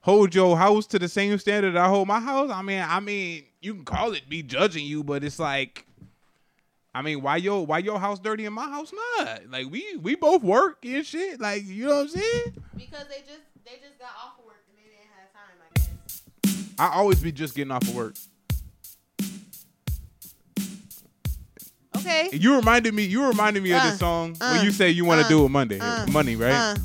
[0.00, 3.00] hold your house to the same standard that I hold my house, I mean I
[3.00, 5.86] mean you can call it me judging you, but it's like
[6.94, 9.50] I mean, why your why your house dirty and my house not?
[9.50, 11.40] Like we we both work and shit.
[11.40, 12.54] Like you know what I'm saying?
[12.76, 15.56] because they just they just got off of work and they didn't have time.
[15.64, 16.72] I guess.
[16.78, 18.14] I always be just getting off of work.
[22.02, 22.28] Okay.
[22.32, 23.04] You reminded me.
[23.04, 25.28] You reminded me of Uh, this song uh, when you say you want to uh,
[25.28, 26.52] do it Monday, uh, money, right?
[26.52, 26.76] Uh,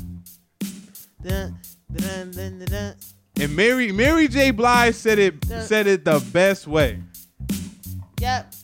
[1.22, 1.58] dun,
[1.92, 2.94] dun, dun,
[3.40, 4.50] and Mary Mary J.
[4.52, 5.60] Blige said it Uh.
[5.62, 7.00] said it the best way.
[8.20, 8.54] Yep.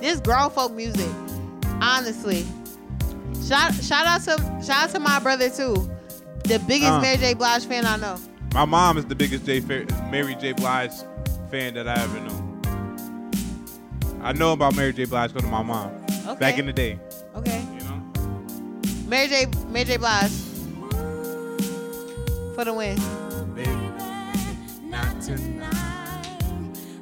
[0.00, 1.08] This grown folk music,
[1.80, 2.44] honestly.
[3.46, 5.88] Shout shout out to shout out to my brother too,
[6.44, 7.00] the biggest Uh.
[7.00, 7.34] Mary J.
[7.34, 8.18] Blige fan I know.
[8.54, 9.60] My mom is the biggest J.
[10.10, 10.52] Mary J.
[10.52, 10.92] Blige
[11.50, 12.41] fan that I ever know.
[14.22, 15.04] I know about Mary J.
[15.04, 15.90] Blige because of my mom
[16.26, 16.38] Okay.
[16.38, 16.98] back in the day.
[17.34, 17.64] Okay.
[17.78, 18.02] You know.
[19.08, 19.46] Mary J.
[19.68, 19.96] Mary J.
[19.96, 20.30] Blige
[22.54, 22.96] for the win.
[24.88, 26.38] Not tonight.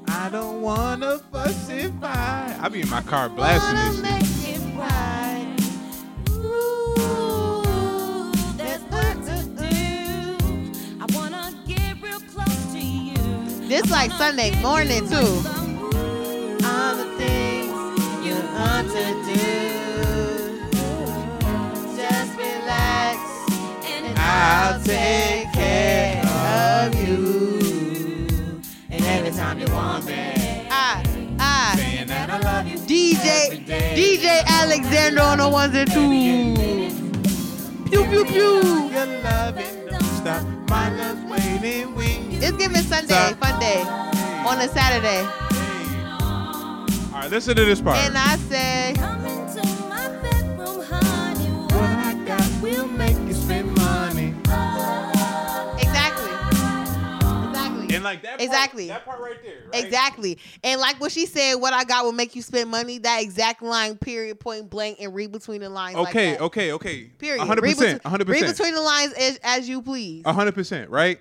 [0.09, 2.57] I don't wanna fuss and fight.
[2.61, 4.61] I be in my car blasting Wanna this shit.
[4.61, 5.57] make it right.
[8.57, 11.01] There's work to do.
[11.01, 13.69] I wanna get real close to you.
[13.69, 15.43] This like Sunday morning too.
[24.71, 28.63] I'll take care of you.
[28.89, 30.15] And every time you want me,
[30.71, 31.03] I,
[31.41, 32.79] I, Saying that I love you.
[32.79, 36.95] DJ, DJ Alexander on the ones and twos.
[37.91, 38.91] Pew pew pew.
[38.93, 40.47] Your loving don't stop.
[40.69, 42.31] My love's waiting.
[42.41, 43.39] It's giving Sunday, Stop.
[43.39, 45.27] fun day, on a Saturday.
[47.13, 47.97] All right, listen to this part.
[47.97, 48.70] And I say,
[58.01, 58.31] And like that.
[58.39, 58.89] Part, Exactly.
[58.89, 59.65] That part right there.
[59.73, 59.85] Right?
[59.85, 60.39] Exactly.
[60.65, 62.99] And like what she said, what I got will make you spend money.
[62.99, 65.97] That exact line, period, point blank, and read between the lines.
[65.97, 66.31] like Okay.
[66.33, 66.41] that.
[66.41, 66.73] okay.
[66.73, 67.05] Okay.
[67.19, 67.45] Period.
[67.47, 67.99] hundred Read percent.
[68.03, 70.25] between- hundred Read between the lines as, as you please.
[70.27, 70.91] hundred percent.
[70.91, 71.21] Right.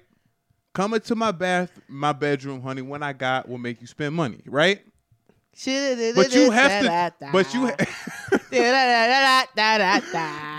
[0.73, 2.81] Coming to my bath, my bedroom, honey.
[2.83, 4.39] When I got will make you spend money.
[4.45, 4.81] Right.
[5.65, 6.83] But you have
[7.19, 7.29] to.
[7.33, 7.69] But you.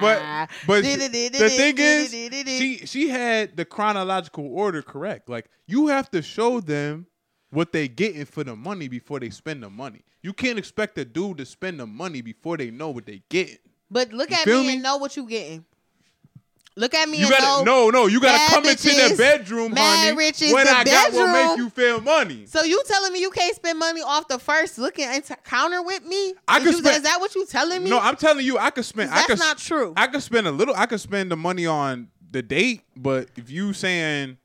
[0.01, 2.11] But but the thing is,
[2.47, 5.29] she she had the chronological order correct.
[5.29, 7.07] Like you have to show them
[7.51, 10.03] what they getting for the money before they spend the money.
[10.23, 13.59] You can't expect a dude to spend the money before they know what they getting.
[13.91, 14.73] But look You at me, me?
[14.75, 15.65] and know what you getting.
[16.77, 18.07] Look at me You and gotta no no.
[18.07, 20.17] You gotta come into the bedroom, honey.
[20.17, 22.47] riches, what the I got will make you feel money.
[22.47, 26.05] So you telling me you can't spend money off the first looking into counter with
[26.07, 26.35] me?
[26.47, 27.91] I Is could spend- Is that what you telling me?
[27.91, 29.11] No, I'm telling you, I could spend.
[29.11, 29.93] I That's could, not true.
[29.97, 30.75] I could spend a little.
[30.77, 34.39] I could spend the money on the date, but if you saying,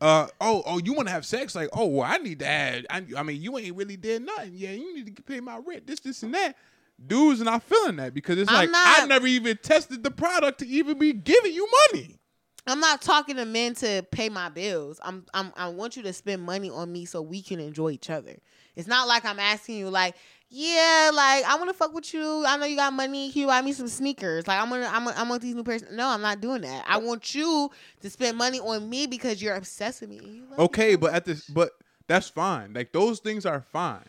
[0.00, 1.54] uh, oh, oh, you want to have sex?
[1.54, 2.86] Like, oh, well, I need to add.
[2.90, 4.52] I, I mean, you ain't really did nothing.
[4.54, 5.86] Yeah, you need to pay my rent.
[5.86, 6.56] This, this, and that.
[7.04, 10.60] Dudes not feeling that because it's I'm like not- I never even tested the product
[10.60, 12.18] to even be giving you money.
[12.66, 15.00] I'm not talking to men to pay my bills.
[15.02, 18.08] I'm, I'm I want you to spend money on me so we can enjoy each
[18.08, 18.36] other.
[18.76, 20.14] It's not like I'm asking you like,
[20.48, 22.44] yeah, like I want to fuck with you.
[22.46, 23.32] I know you got money.
[23.32, 24.46] Can you buy me some sneakers?
[24.46, 25.82] Like I'm gonna, I'm, gonna, I want these new pairs.
[25.90, 26.84] No, I'm not doing that.
[26.86, 30.42] I want you to spend money on me because you're obsessed with me.
[30.56, 31.72] Okay, but at this, but
[32.06, 32.74] that's fine.
[32.74, 34.04] Like those things are fine.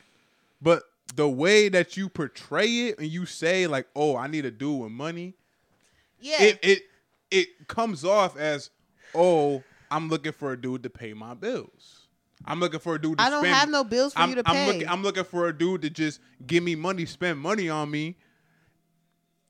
[0.62, 0.84] But
[1.16, 4.82] the way that you portray it and you say like, "Oh, I need a dude
[4.82, 5.36] with money,"
[6.20, 6.84] yeah, it it
[7.32, 8.70] it comes off as,
[9.14, 12.08] "Oh, I'm looking for a dude to pay my bills.
[12.46, 13.18] I'm looking for a dude.
[13.20, 14.68] to I don't spend- have no bills for I'm, you to I'm pay.
[14.68, 14.88] looking.
[14.90, 18.18] I'm looking for a dude to just give me money, spend money on me,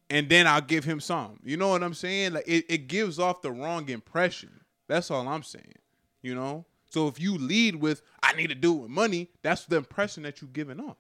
[0.10, 1.40] and then I'll give him some.
[1.44, 2.34] You know what I'm saying?
[2.34, 4.60] Like it, it gives off the wrong impression.
[4.88, 5.80] That's all I'm saying.
[6.22, 6.66] You know.
[6.90, 10.24] So if you lead with "I need to do it with money," that's the impression
[10.24, 10.98] that you're giving off.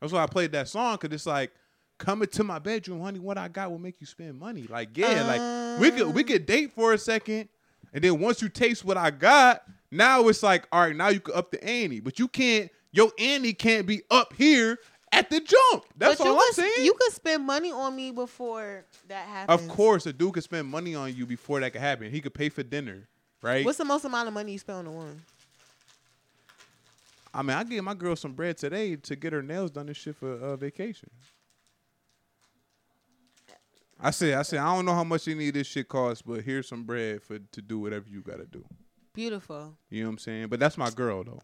[0.00, 1.52] That's why I played that song because it's like.
[1.98, 3.18] Coming to my bedroom, honey.
[3.18, 4.62] What I got will make you spend money.
[4.62, 7.50] Like, yeah, like we could we could date for a second,
[7.92, 11.20] and then once you taste what I got, now it's like, all right, now you
[11.20, 12.00] can up the ante.
[12.00, 14.78] But you can't, your ante can't be up here
[15.12, 15.84] at the jump.
[15.94, 16.86] That's but all you I'm could, saying.
[16.86, 19.60] You could spend money on me before that happens.
[19.60, 22.10] of course, a dude could spend money on you before that could happen.
[22.10, 23.08] He could pay for dinner,
[23.42, 23.62] right?
[23.62, 25.20] What's the most amount of money you spend on a woman?
[27.32, 29.96] I mean, I gave my girl some bread today to get her nails done and
[29.96, 31.10] shit for uh, vacation.
[34.02, 36.40] I said, I said, I don't know how much any of this shit costs, but
[36.40, 38.64] here's some bread for to do whatever you gotta do.
[39.12, 39.76] Beautiful.
[39.90, 40.48] You know what I'm saying?
[40.48, 41.42] But that's my girl though.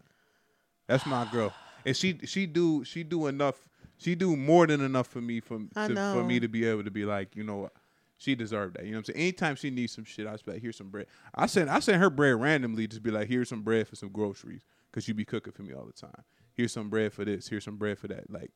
[0.87, 1.53] That's my girl.
[1.85, 3.69] And she she do she do enough.
[3.97, 6.91] She do more than enough for me for to, for me to be able to
[6.91, 7.73] be like, you know, what?
[8.17, 8.85] she deserved that.
[8.85, 9.19] You know what I'm saying?
[9.19, 11.05] Anytime she needs some shit, I just be like, here's some bread.
[11.33, 14.09] I send I send her bread randomly, just be like, here's some bread for some
[14.09, 16.23] groceries, cause she be cooking for me all the time.
[16.53, 17.47] Here's some bread for this.
[17.47, 18.29] Here's some bread for that.
[18.31, 18.51] Like,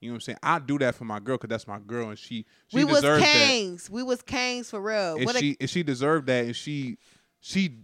[0.00, 0.38] you know what I'm saying?
[0.42, 3.00] I do that for my girl, cause that's my girl, and she she we was
[3.00, 3.90] deserves that.
[3.90, 5.16] We was kangs for real.
[5.16, 6.98] and What a- she and she deserved that and she
[7.40, 7.78] she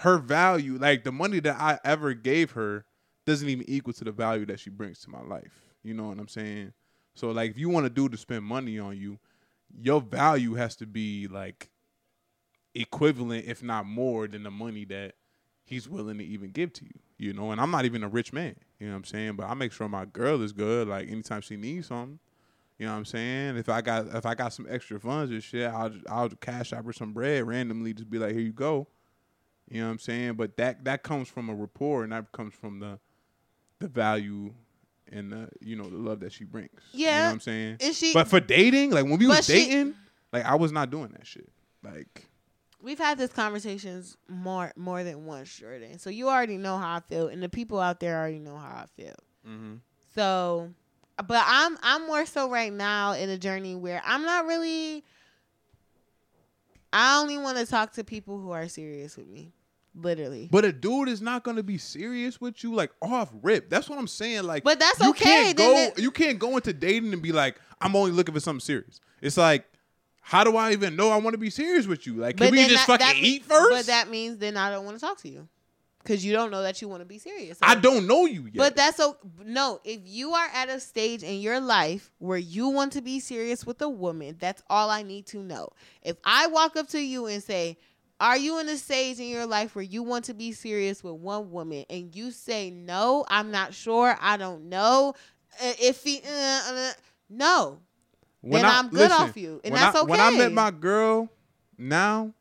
[0.00, 2.84] her value like the money that i ever gave her
[3.26, 6.18] doesn't even equal to the value that she brings to my life you know what
[6.18, 6.72] i'm saying
[7.14, 9.18] so like if you want a dude to spend money on you
[9.82, 11.68] your value has to be like
[12.74, 15.14] equivalent if not more than the money that
[15.68, 18.32] he's willing to even give to you you know and i'm not even a rich
[18.32, 21.08] man you know what i'm saying but i make sure my girl is good like
[21.10, 22.18] anytime she needs something
[22.80, 23.56] you know what I'm saying?
[23.56, 26.84] If I got if I got some extra funds and shit, I'll I'll cash out
[26.84, 27.92] her some bread randomly.
[27.92, 28.86] Just be like, here you go.
[29.68, 30.34] You know what I'm saying?
[30.34, 33.00] But that that comes from a rapport, and that comes from the
[33.80, 34.54] the value
[35.10, 36.70] and the you know the love that she brings.
[36.92, 37.76] Yeah, you know what I'm saying.
[37.80, 39.94] And she- but for dating, like when we was she- dating,
[40.32, 41.50] like I was not doing that shit.
[41.82, 42.28] Like
[42.80, 45.98] We've had these conversations more more than once, Jordan.
[45.98, 48.84] So you already know how I feel, and the people out there already know how
[48.84, 49.14] I feel.
[49.46, 49.74] Mm-hmm.
[50.14, 50.70] So,
[51.26, 55.04] but I'm I'm more so right now in a journey where I'm not really.
[56.92, 59.52] I only want to talk to people who are serious with me,
[59.94, 60.48] literally.
[60.50, 63.68] But a dude is not gonna be serious with you like off rip.
[63.68, 64.44] That's what I'm saying.
[64.44, 65.74] Like, But that's you okay, Can't go.
[65.76, 69.00] it- you can't go into dating and be like, I'm only looking for something serious.
[69.20, 69.66] It's like,
[70.28, 72.16] how do I even know I want to be serious with you?
[72.16, 73.70] Like, can we just that- fucking that eat first?
[73.70, 75.48] But that means then I don't want to talk to you,
[76.02, 77.56] because you don't know that you want to be serious.
[77.62, 78.56] I don't know you yet.
[78.56, 79.80] But that's so no.
[79.84, 83.64] If you are at a stage in your life where you want to be serious
[83.64, 85.70] with a woman, that's all I need to know.
[86.02, 87.78] If I walk up to you and say,
[88.20, 91.14] "Are you in a stage in your life where you want to be serious with
[91.14, 94.14] one woman?" and you say, "No, I'm not sure.
[94.20, 95.14] I don't know."
[95.58, 96.92] Uh, if he, uh, uh,
[97.30, 97.80] no,
[98.42, 101.28] then I'm good off you, and when that's I, When I met my girl,
[101.76, 102.32] now,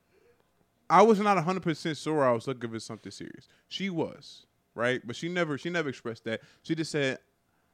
[0.89, 3.47] I was not 100 percent sure I was looking for something serious.
[3.67, 6.41] She was right, but she never she never expressed that.
[6.63, 7.19] She just said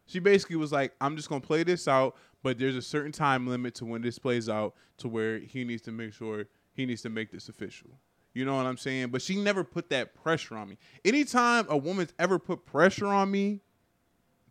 [0.05, 3.47] she basically was like, "I'm just gonna play this out, but there's a certain time
[3.47, 7.01] limit to when this plays out to where he needs to make sure he needs
[7.03, 7.89] to make this official."
[8.33, 9.09] You know what I'm saying?
[9.09, 10.77] But she never put that pressure on me.
[11.05, 13.61] Anytime a woman's ever put pressure on me,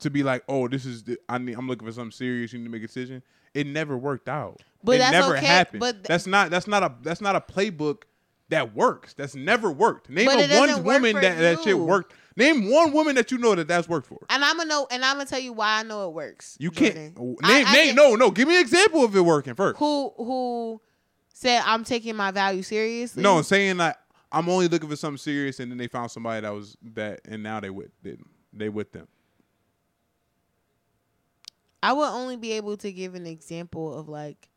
[0.03, 2.53] to be like, oh, this is the, I need, I'm looking for something serious.
[2.53, 3.23] You need to make a decision.
[3.55, 4.61] It never worked out.
[4.85, 5.81] But it that's never okay, happened.
[5.81, 8.03] but th- that's not that's not a that's not a playbook
[8.49, 9.15] that works.
[9.15, 10.11] That's never worked.
[10.11, 12.15] Name a one woman that that shit worked.
[12.37, 14.19] Name one woman that you know that that's worked for.
[14.31, 16.57] and I'm gonna know, and I'm gonna tell you why I know it works.
[16.59, 18.31] You can't name I- I name can- no no.
[18.31, 19.79] Give me an example of it working first.
[19.79, 20.81] who who
[21.33, 23.23] said I'm taking my value seriously.
[23.23, 24.01] No, I'm saying that
[24.33, 27.43] I'm only looking for something serious, and then they found somebody that was that, and
[27.43, 28.17] now they with they,
[28.53, 29.07] they with them.
[31.83, 34.49] I would only be able to give an example of like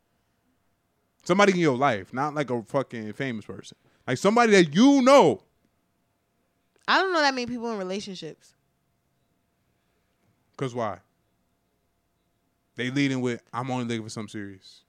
[1.26, 5.42] Somebody in your life, not like a fucking famous person, like somebody that you know.
[6.86, 8.54] I don't know that many people in relationships.
[10.56, 10.98] Cause why?
[12.76, 14.84] They leading with I'm only looking for something serious.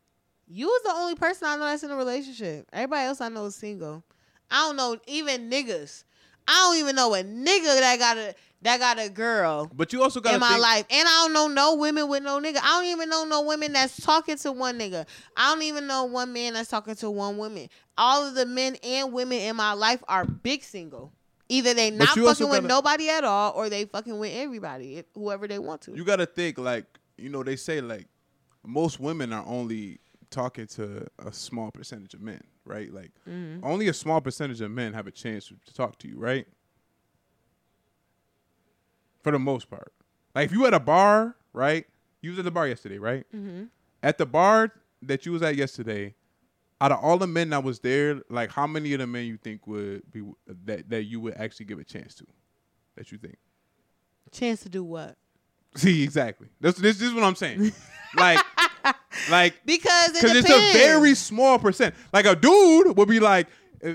[0.48, 2.68] You was the only person I know that's in a relationship.
[2.72, 4.04] Everybody else I know is single.
[4.52, 6.04] I don't know even niggas.
[6.48, 10.02] I don't even know a nigga that got a that got a girl But you
[10.02, 10.86] also got in my think, life.
[10.90, 12.58] And I don't know no women with no nigga.
[12.62, 15.06] I don't even know no women that's talking to one nigga.
[15.36, 17.70] I don't even know one man that's talking to one woman.
[17.98, 21.12] All of the men and women in my life are big single.
[21.50, 25.48] Either they not fucking with gotta- nobody at all, or they fucking with everybody, whoever
[25.48, 25.96] they want to.
[25.96, 26.86] you got to think like
[27.18, 28.08] you know they say like
[28.66, 32.94] most women are only talking to a small percentage of men, right?
[32.94, 33.64] Like Mm-hmm.
[33.66, 36.46] only a small percentage of men have a chance to talk to you, right?
[39.24, 39.92] For the most part,
[40.36, 41.86] like if you at a bar, right?
[42.22, 43.26] You was at the bar yesterday, right?
[43.36, 43.66] Mm-hmm.
[44.04, 46.16] At the bar that you was at yesterday,
[46.80, 49.38] out of all the men that was there, like how many of the men you
[49.38, 50.22] think would be
[50.66, 52.26] that that you would actually give a chance to?
[52.96, 53.38] That you think?
[54.32, 55.18] Chance to do what?
[55.76, 56.48] See, exactly.
[56.62, 57.72] This this, this is what I'm saying.
[58.18, 58.40] like,
[59.30, 61.96] like Because because it's a very small percent.
[62.14, 63.48] Like a dude would be like,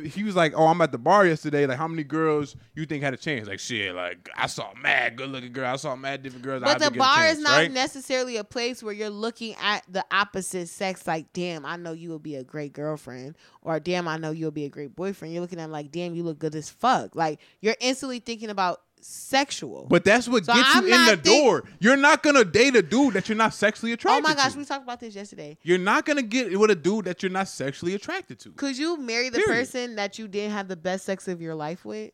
[0.04, 1.66] he was like, "Oh, I'm at the bar yesterday.
[1.66, 5.16] Like, how many girls you think had a chance?" Like, shit, like I saw mad
[5.16, 5.84] good looking girls.
[5.84, 6.62] I saw mad different girls.
[6.62, 7.72] I But the bar chance, is not right?
[7.72, 12.10] necessarily a place where you're looking at the opposite sex like, damn, I know you
[12.10, 15.34] will be a great girlfriend, or damn, I know you'll be a great boyfriend.
[15.34, 17.16] You're looking at like, damn, you look good as fuck.
[17.16, 19.86] Like you're instantly thinking about sexual.
[19.88, 21.64] But that's what So gets I'm you in the think- door.
[21.80, 24.28] You're not gonna date a dude that you're not sexually oh attracted to.
[24.28, 24.58] oh attracted my gosh, to.
[24.58, 25.58] we talked about this yesterday.
[25.62, 28.50] you're not gonna get with a dude that you're not sexually attracted to.
[28.52, 29.58] Could you marry the Period.
[29.60, 32.12] person that you didn't have the best sex of your life with?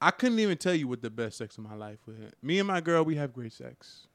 [0.00, 2.16] I couldn't even tell you what the best sex of my life was.
[2.40, 4.06] Me and my girl, we have great sex.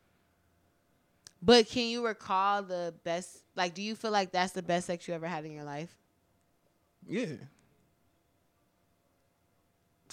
[1.42, 3.40] But can you recall the best?
[3.56, 5.94] Like, do you feel like that's the best sex you ever had in your life?
[7.06, 7.26] Yeah.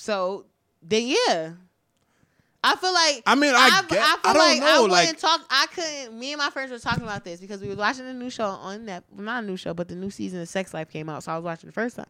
[0.00, 0.46] So
[0.82, 1.52] then, yeah.
[2.64, 4.72] I feel like I mean, I I, get- I feel I don't like know, I
[4.80, 5.40] wouldn't like- talk.
[5.50, 6.18] I couldn't.
[6.18, 8.44] Me and my friends were talking about this because we were watching a new show
[8.46, 9.04] on that.
[9.14, 11.22] Not a new show, but the new season of Sex Life came out.
[11.22, 12.06] So I was watching the first time,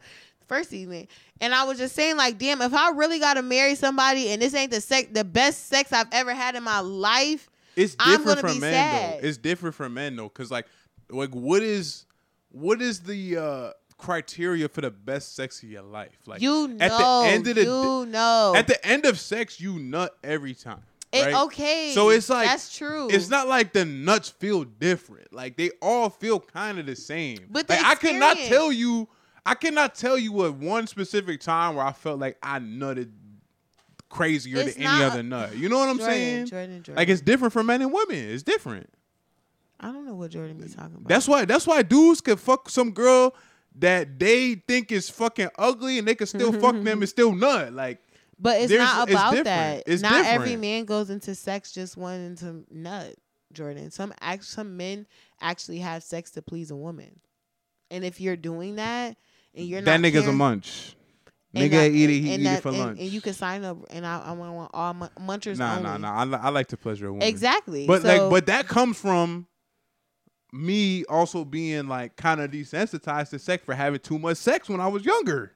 [0.47, 1.07] first season,
[1.41, 4.41] and I was just saying like, damn, if I really got to marry somebody and
[4.43, 8.19] this ain't the sex, the best sex I've ever had in my life, It's I'm
[8.19, 9.23] different from be men sad.
[9.23, 9.27] though.
[9.29, 10.67] It's different from men though, because like,
[11.11, 12.07] like what is,
[12.51, 13.71] what is the uh
[14.01, 16.19] criteria for the best sex of your life?
[16.27, 19.61] Like you know, at the end of the you know, at the end of sex,
[19.61, 20.83] you nut every time.
[21.13, 21.35] It- right?
[21.47, 21.93] okay.
[21.95, 23.09] So it's like that's true.
[23.11, 25.33] It's not like the nuts feel different.
[25.33, 27.39] Like they all feel kind of the same.
[27.51, 29.09] But the like, I cannot tell you.
[29.45, 33.11] I cannot tell you at one specific time where I felt like I nutted
[34.11, 35.57] crazier It's than any other nut.
[35.57, 36.47] You know what I'm Jordan, saying?
[36.47, 36.95] Jordan, Jordan.
[36.97, 38.17] Like it's different for men and women.
[38.17, 38.91] It's different.
[39.81, 41.09] I don't know what Jordan be talking about.
[41.09, 41.47] That's why.
[41.47, 43.35] That's why dudes can fuck some girl
[43.77, 47.73] that they think is fucking ugly, and they can still fuck them and still nut.
[47.73, 47.99] Like
[48.39, 49.45] But it's There's- not it's about different.
[49.45, 49.83] that.
[49.87, 50.61] It's not every different.
[50.63, 53.15] man goes into sex just wanting to nut,
[53.53, 53.91] Jordan.
[53.91, 55.07] Some act some men
[55.41, 57.21] actually have sex to please a woman.
[57.91, 59.17] And if you're doing that
[59.55, 60.97] and you're that not nigga's a caring- munch.
[61.55, 62.21] and Nigga that- eat it.
[62.21, 63.01] He and eat that- it for and, lunch.
[63.01, 65.83] And you can sign up and I, I want all mun- munchers Nah, only.
[65.83, 66.15] nah, nah.
[66.15, 67.27] I, li- I like to pleasure a woman.
[67.27, 67.87] Exactly.
[67.87, 69.47] But So- like, but that comes from
[70.53, 74.81] me also being like kind of desensitized to sex for having too much sex when
[74.81, 75.53] I was younger.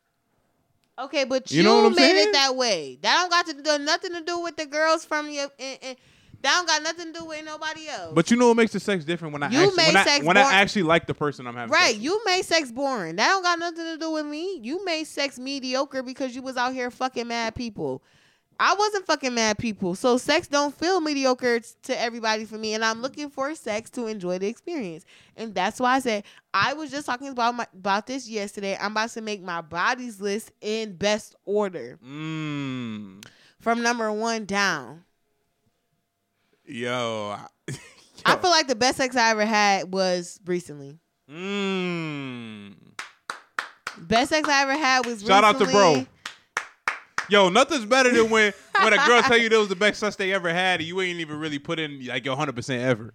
[0.98, 2.28] Okay, but You you, know what I'm made saying?
[2.28, 2.98] it that way.
[3.02, 5.48] That don't got to do nothing to do with the girls from your.
[5.58, 5.96] And, and
[6.42, 8.12] that don't got nothing to do with nobody else.
[8.14, 10.18] But you know what makes the sex different when I You actually, made when, I,
[10.24, 11.72] when I actually like the person I'm having.
[11.72, 13.16] right, you made sex boring.
[13.16, 14.60] That don't got nothing to do with me.
[14.62, 18.02] You made sex mediocre because you was out here fucking mad people.
[18.60, 22.84] I wasn't fucking mad people, so sex don't feel mediocre to everybody for me, and
[22.84, 25.04] I'm looking for sex to enjoy the experience,
[25.36, 28.76] and that's why I said I was just talking about my about this yesterday.
[28.80, 33.24] I'm about to make my bodies list in best order Mm.
[33.60, 35.04] from number one down.
[36.66, 37.36] Yo.
[37.36, 37.48] I-
[38.26, 40.98] I feel like the best sex I ever had was recently.
[41.30, 42.74] Mm.
[43.98, 46.06] Best sex I ever had was Shout out to bro.
[47.28, 50.16] Yo, nothing's better than when when a girl tell you that was the best sex
[50.16, 53.14] they ever had, and you ain't even really put in like your hundred percent ever.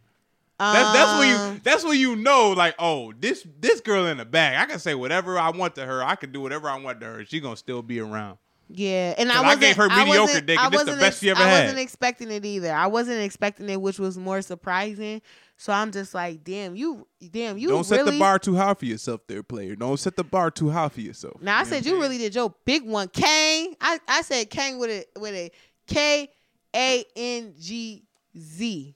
[0.58, 4.18] That's that's when Um, you that's when you know like oh this this girl in
[4.18, 6.78] the bag I can say whatever I want to her I can do whatever I
[6.78, 8.40] want to her she gonna still be around.
[8.68, 11.42] Yeah, and I I gave her mediocre dick, I and this the best she ever
[11.42, 11.62] I had.
[11.64, 12.72] wasn't expecting it either.
[12.74, 15.22] I wasn't expecting it, which was more surprising.
[15.60, 18.86] So I'm just like, damn, you, damn, you Don't set the bar too high for
[18.86, 19.76] yourself, there, player.
[19.76, 21.42] Don't set the bar too high for yourself.
[21.42, 23.76] Now I said you really did your big one, Kang.
[23.82, 25.52] I, I said Kang with a with a
[25.86, 26.30] K
[26.74, 28.06] A N G
[28.38, 28.96] Z.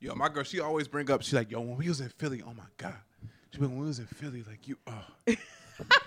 [0.00, 1.22] Yo, my girl, she always bring up.
[1.22, 2.94] She's like, yo, when we was in Philly, oh my god,
[3.52, 5.34] she like, when we was in Philly, like you, oh.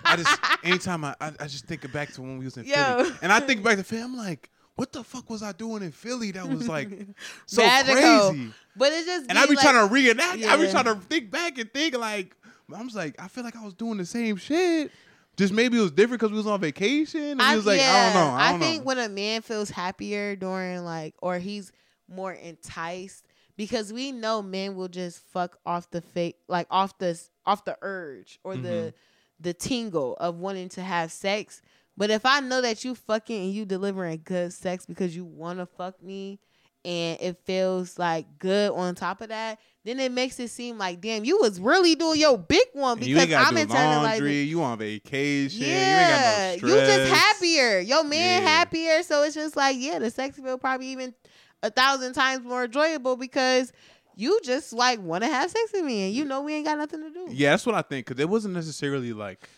[0.04, 2.66] I just anytime I, I I just think it back to when we was in
[2.66, 2.74] Yo.
[2.74, 5.82] Philly, and I think back to Philly, I'm like, what the fuck was I doing
[5.82, 6.88] in Philly that was like
[7.46, 7.94] so Magical.
[8.30, 8.50] crazy?
[8.76, 10.42] But it just And I be like, trying to reenact.
[10.44, 10.70] I be Yeah.
[10.70, 12.34] trying to think back and think like
[12.74, 14.90] I was like, I feel like I was doing the same shit,
[15.36, 17.22] Just maybe it was different because we was on vacation.
[17.22, 18.34] And I, was like, I don't know.
[18.34, 18.86] I, don't think know.
[18.86, 21.70] when a man feels happier during like, or he's
[22.08, 23.26] more enticed,
[23.58, 27.76] because we know men will just fuck off the fake, like off the off the
[27.82, 28.62] urge or Mm-hmm.
[28.62, 28.94] the
[29.40, 31.60] the tingle of wanting to have sex.
[31.96, 35.58] But if I know that you fucking and you delivering good sex because you want
[35.58, 36.40] to fuck me,
[36.84, 41.00] and it feels like good on top of that, then it makes it seem like
[41.00, 44.02] damn, you was really doing your big one because I'm internalizing.
[44.02, 44.42] laundry.
[44.42, 45.62] You on vacation.
[45.62, 47.78] Yeah, you ain't got no you just happier.
[47.78, 48.48] Your man Yeah.
[48.48, 51.14] happier, so it's just like yeah, the sex feel probably even
[51.62, 53.72] a thousand times more enjoyable because
[54.16, 56.78] you just like want to have sex with me, and you know we ain't got
[56.78, 57.28] nothing to do.
[57.30, 58.06] Yeah, that's what I think.
[58.06, 59.48] Because it wasn't necessarily like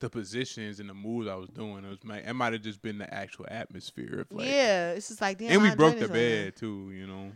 [0.00, 1.84] the positions and the moves I was doing.
[1.84, 4.46] It was might it might have just been the actual atmosphere of like.
[4.46, 5.52] yeah, it's just like damn.
[5.52, 6.44] and we I broke the this right now.
[6.44, 6.90] bed too.
[6.92, 7.32] You know.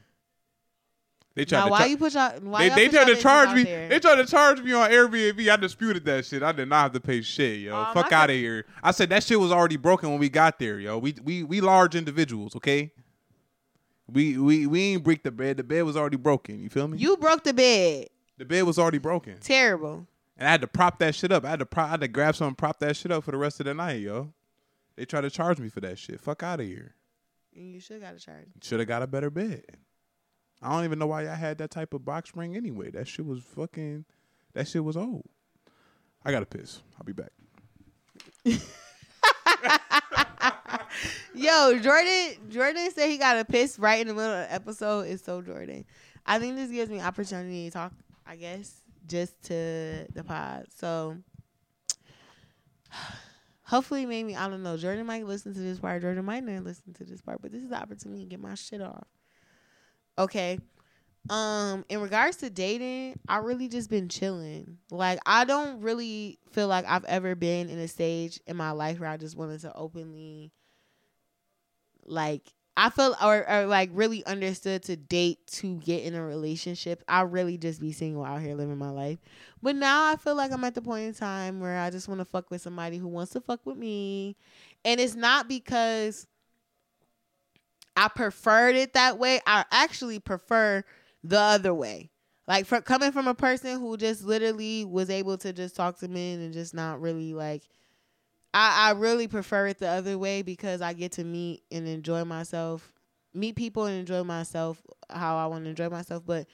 [1.34, 1.70] They tried Now, to.
[1.70, 2.32] why char- you put y'all?
[2.42, 3.62] Why they they tried to charge me.
[3.64, 3.88] there?
[3.88, 5.50] They tried to charge me on Airbnb.
[5.50, 6.42] I disputed that shit.
[6.42, 7.74] I did not have to pay shit, yo.
[7.74, 8.66] Um, Fuck out of here.
[8.82, 10.98] I said that shit was already broken when we got there, yo.
[10.98, 12.92] We we we large individuals, okay.
[14.06, 15.56] We we we ain't break the bed.
[15.56, 16.60] The bed was already broken.
[16.60, 16.98] You feel me?
[16.98, 18.08] You broke the bed.
[18.36, 20.06] the bed was already broken, Terrible.
[20.36, 21.44] And I had to prop that shit up.
[21.44, 21.88] I had to prop.
[21.88, 24.00] I had to grab something, prop that shit up for the rest of the night,
[24.00, 24.32] yo.
[24.96, 26.20] They tried to charge me for that shit.
[26.20, 26.94] Fuck out of here.
[27.54, 28.46] And you should got a charge.
[28.62, 29.64] Should have got a better bed.
[30.62, 32.90] I don't even know why y'all had that type of box spring anyway.
[32.90, 34.04] That shit was fucking.
[34.54, 35.28] That shit was old.
[36.24, 36.82] I gotta piss.
[36.96, 37.32] I'll be back.
[41.34, 42.34] Yo, Jordan.
[42.48, 45.08] Jordan said he got a piss right in the middle of the episode.
[45.08, 45.84] It's so Jordan.
[46.24, 47.92] I think this gives me opportunity to talk.
[48.24, 50.66] I guess just to the pod.
[50.76, 51.16] So
[53.62, 54.76] hopefully, maybe I don't know.
[54.76, 56.02] Jordan might listen to this part.
[56.02, 57.40] Jordan might not listen to this part.
[57.42, 59.06] But this is the opportunity to get my shit off.
[60.18, 60.58] Okay.
[61.30, 64.78] Um, in regards to dating, I really just been chilling.
[64.90, 68.98] Like I don't really feel like I've ever been in a stage in my life
[68.98, 70.52] where I just wanted to openly
[72.04, 77.02] like I feel or, or like really understood to date to get in a relationship.
[77.06, 79.18] I really just be single out here living my life.
[79.62, 82.20] But now I feel like I'm at the point in time where I just want
[82.20, 84.36] to fuck with somebody who wants to fuck with me.
[84.84, 86.26] And it's not because
[87.94, 89.40] I preferred it that way.
[89.46, 90.82] I actually prefer
[91.22, 92.10] the other way.
[92.48, 96.08] Like for coming from a person who just literally was able to just talk to
[96.08, 97.62] men and just not really like
[98.54, 102.24] I, I really prefer it the other way because I get to meet and enjoy
[102.24, 102.92] myself,
[103.34, 106.24] meet people and enjoy myself how I want to enjoy myself.
[106.26, 106.46] But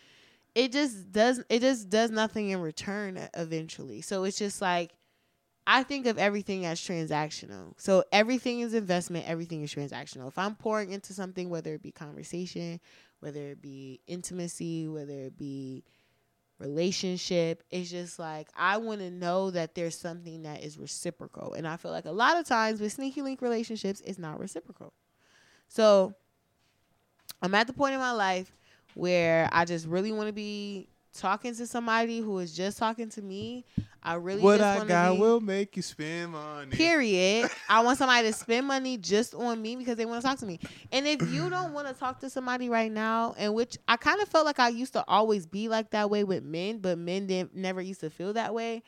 [0.54, 4.00] it just does it just does nothing in return eventually.
[4.00, 4.92] So it's just like
[5.66, 7.74] I think of everything as transactional.
[7.76, 10.28] So everything is investment, everything is transactional.
[10.28, 12.80] If I'm pouring into something, whether it be conversation,
[13.20, 15.84] whether it be intimacy, whether it be
[16.58, 21.54] relationship, it's just like I want to know that there's something that is reciprocal.
[21.54, 24.92] And I feel like a lot of times with sneaky link relationships, it's not reciprocal.
[25.68, 26.14] So
[27.42, 28.56] I'm at the point in my life
[28.94, 30.88] where I just really want to be
[31.18, 33.64] talking to somebody who is just talking to me.
[34.02, 36.70] I really What I got be, will make you spend money.
[36.70, 37.50] Period.
[37.68, 40.46] I want somebody to spend money just on me because they want to talk to
[40.46, 40.60] me.
[40.92, 44.20] And if you don't want to talk to somebody right now, and which I kind
[44.22, 47.26] of felt like I used to always be like that way with men, but men
[47.26, 48.82] didn't never used to feel that way.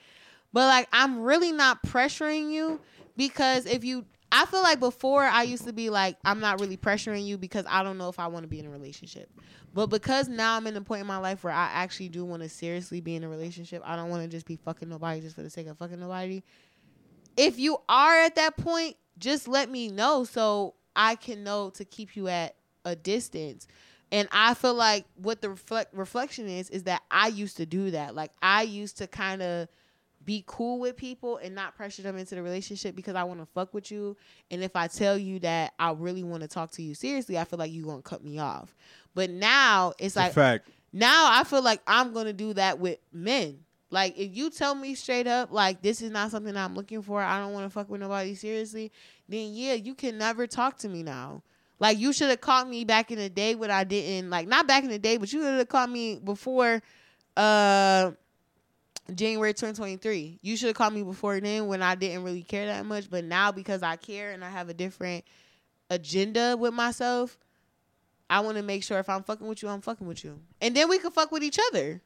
[0.52, 2.80] But like I'm really not pressuring you
[3.16, 6.76] because if you I feel like before I used to be like I'm not really
[6.76, 9.30] pressuring you because I don't know if I want to be in a relationship.
[9.72, 12.42] But because now I'm in a point in my life where I actually do want
[12.42, 15.36] to seriously be in a relationship, I don't want to just be fucking nobody just
[15.36, 16.42] for the sake of fucking nobody.
[17.36, 21.84] If you are at that point, just let me know so I can know to
[21.84, 23.66] keep you at a distance.
[24.12, 27.92] And I feel like what the reflect reflection is is that I used to do
[27.92, 28.14] that.
[28.14, 29.68] Like I used to kind of
[30.24, 33.46] be cool with people and not pressure them into the relationship because I want to
[33.46, 34.16] fuck with you.
[34.50, 37.44] And if I tell you that I really want to talk to you seriously, I
[37.44, 38.74] feel like you're gonna cut me off.
[39.14, 40.68] But now it's like fact.
[40.92, 43.60] now I feel like I'm gonna do that with men.
[43.90, 47.20] Like if you tell me straight up, like this is not something I'm looking for,
[47.20, 48.92] I don't want to fuck with nobody seriously,
[49.28, 51.42] then yeah, you can never talk to me now.
[51.80, 54.66] Like you should have caught me back in the day when I didn't like not
[54.68, 56.82] back in the day, but you should have caught me before
[57.36, 58.12] uh
[59.16, 60.38] January 2023.
[60.42, 63.24] You should have called me before then when I didn't really care that much, but
[63.24, 65.24] now because I care and I have a different
[65.88, 67.38] agenda with myself,
[68.28, 70.40] I want to make sure if I'm fucking with you, I'm fucking with you.
[70.60, 72.00] And then we can fuck with each other.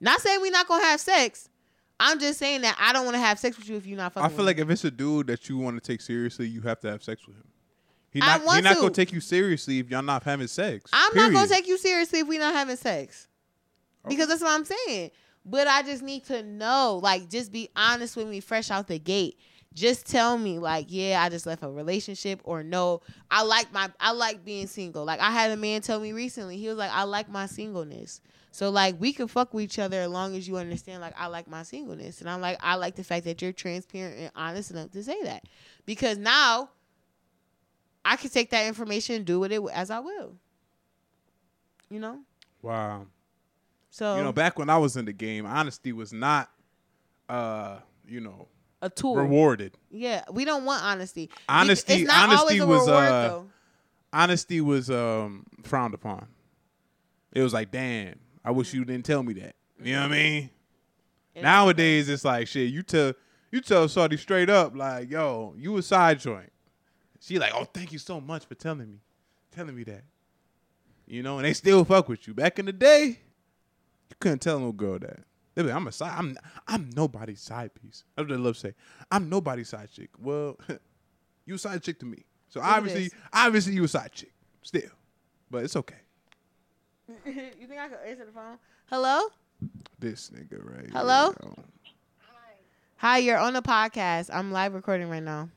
[0.00, 1.48] Not saying we not gonna have sex.
[2.00, 4.12] I'm just saying that I don't want to have sex with you if you're not
[4.12, 4.62] fucking I feel like me.
[4.62, 7.26] if it's a dude that you want to take seriously, you have to have sex
[7.26, 7.46] with him.
[8.10, 8.80] He I not he want not to.
[8.80, 10.90] gonna take you seriously if y'all not having sex.
[10.92, 13.28] I'm not gonna take you seriously if we're not having sex.
[14.08, 15.10] Because that's what I'm saying.
[15.44, 18.98] But I just need to know, like, just be honest with me fresh out the
[18.98, 19.38] gate.
[19.74, 23.90] Just tell me, like, yeah, I just left a relationship, or no, I like my,
[23.98, 25.04] I like being single.
[25.04, 28.20] Like, I had a man tell me recently, he was like, I like my singleness.
[28.52, 31.26] So like, we can fuck with each other as long as you understand, like, I
[31.26, 34.70] like my singleness, and I'm like, I like the fact that you're transparent and honest
[34.70, 35.42] enough to say that,
[35.86, 36.70] because now
[38.04, 40.36] I can take that information and do with it as I will.
[41.90, 42.20] You know,
[42.62, 43.06] Wow.
[43.94, 46.50] So You know, back when I was in the game, honesty was not,
[47.28, 47.78] uh,
[48.08, 48.48] you know,
[48.82, 49.14] a tool.
[49.14, 49.76] rewarded.
[49.88, 51.30] Yeah, we don't want honesty.
[51.48, 53.40] Honesty- honesty was, reward, uh.
[54.12, 56.26] Honesty was um frowned upon.
[57.32, 59.54] It was like, damn, I wish you didn't tell me that.
[59.80, 60.50] You know what I mean?
[61.36, 62.70] And- Nowadays, it's like shit.
[62.72, 63.12] You tell
[63.52, 66.50] you tell Shorty straight up, like, yo, you a side joint.
[67.20, 68.98] She like, oh, thank you so much for telling me,
[69.52, 70.02] telling me that.
[71.06, 72.34] You know, and they still fuck with you.
[72.34, 73.20] Back in the day,
[74.24, 75.20] couldn't tell no girl that.
[75.54, 76.14] They be like, I'm a side.
[76.16, 78.04] I'm I'm nobody's side piece.
[78.16, 78.74] That's what they love to say.
[79.10, 80.08] I'm nobody's side chick.
[80.18, 80.58] Well,
[81.44, 82.24] you a side chick to me.
[82.48, 83.12] So at obviously, this.
[83.34, 84.88] obviously you a side chick still,
[85.50, 86.00] but it's okay.
[87.26, 88.56] you think I could answer the phone?
[88.86, 89.28] Hello,
[89.98, 90.90] This nigga right.
[90.90, 91.34] Hello?
[91.38, 91.64] here, yo.
[92.96, 93.18] hi.
[93.18, 94.30] You're on the podcast.
[94.32, 95.50] I'm live recording right now.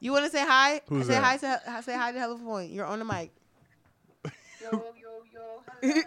[0.00, 0.80] You want to say hi?
[0.88, 1.22] Who's say that?
[1.22, 1.36] hi
[1.76, 2.72] to say hi to Hello Point.
[2.72, 3.32] You're on the mic.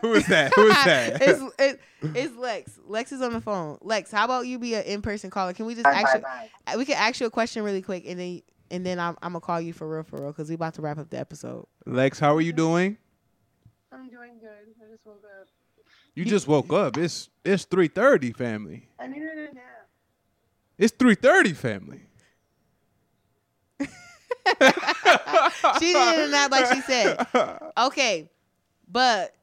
[0.01, 0.53] Who is that?
[0.55, 1.21] Who is that?
[1.21, 1.79] it's, it,
[2.15, 2.79] it's Lex.
[2.87, 3.77] Lex is on the phone.
[3.81, 5.53] Lex, how about you be an in-person caller?
[5.53, 6.23] Can we just actually
[6.67, 8.41] uh, we can ask you a question really quick and then
[8.71, 10.81] and then I'm, I'm gonna call you for real for real because we about to
[10.81, 11.67] wrap up the episode.
[11.85, 12.97] Lex, how are you doing?
[13.91, 14.49] I'm doing good.
[14.49, 15.47] I just woke up.
[16.15, 16.97] You just woke up.
[16.97, 18.87] It's it's three thirty, family.
[18.99, 19.89] I needed a nap.
[20.77, 22.01] It's three thirty, family.
[25.79, 27.25] she didn't nap like she said.
[27.77, 28.29] Okay,
[28.89, 29.35] but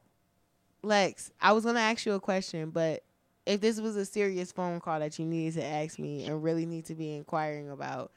[0.81, 3.03] Lex, I was gonna ask you a question, but
[3.45, 6.65] if this was a serious phone call that you needed to ask me and really
[6.65, 8.11] need to be inquiring about,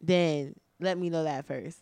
[0.00, 1.78] then let me know that first.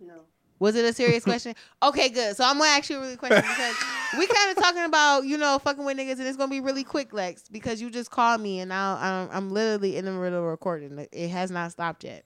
[0.00, 0.22] No.
[0.58, 1.54] Was it a serious question?
[1.82, 2.36] Okay, good.
[2.36, 3.76] So I'm gonna ask you a really question because
[4.18, 6.82] we kind of talking about you know fucking with niggas, and it's gonna be really
[6.82, 10.40] quick, Lex, because you just called me and now I'm, I'm literally in the middle
[10.40, 11.06] of recording.
[11.12, 12.24] It has not stopped yet.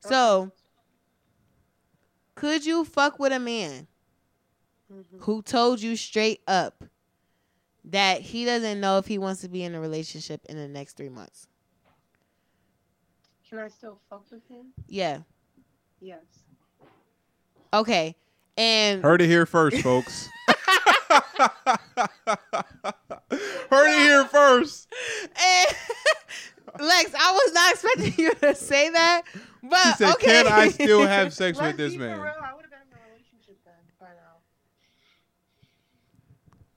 [0.00, 0.52] So,
[2.36, 3.86] could you fuck with a man
[4.92, 5.18] Mm-hmm.
[5.20, 6.84] who told you straight up
[7.84, 10.96] that he doesn't know if he wants to be in a relationship in the next
[10.96, 11.48] three months?
[13.48, 14.66] Can I still fuck with him?
[14.88, 15.18] Yeah.
[16.00, 16.22] Yes.
[17.72, 18.14] Okay.
[18.56, 20.28] And Heard it here first, folks.
[23.70, 24.88] Heard it here first.
[25.24, 25.66] And
[26.86, 29.22] Lex, I was not expecting you to say that,
[29.62, 30.42] but She said, okay.
[30.44, 32.70] "Can I still have sex Let's with this be for man?" real, I would have
[32.70, 34.36] been in a relationship then by now.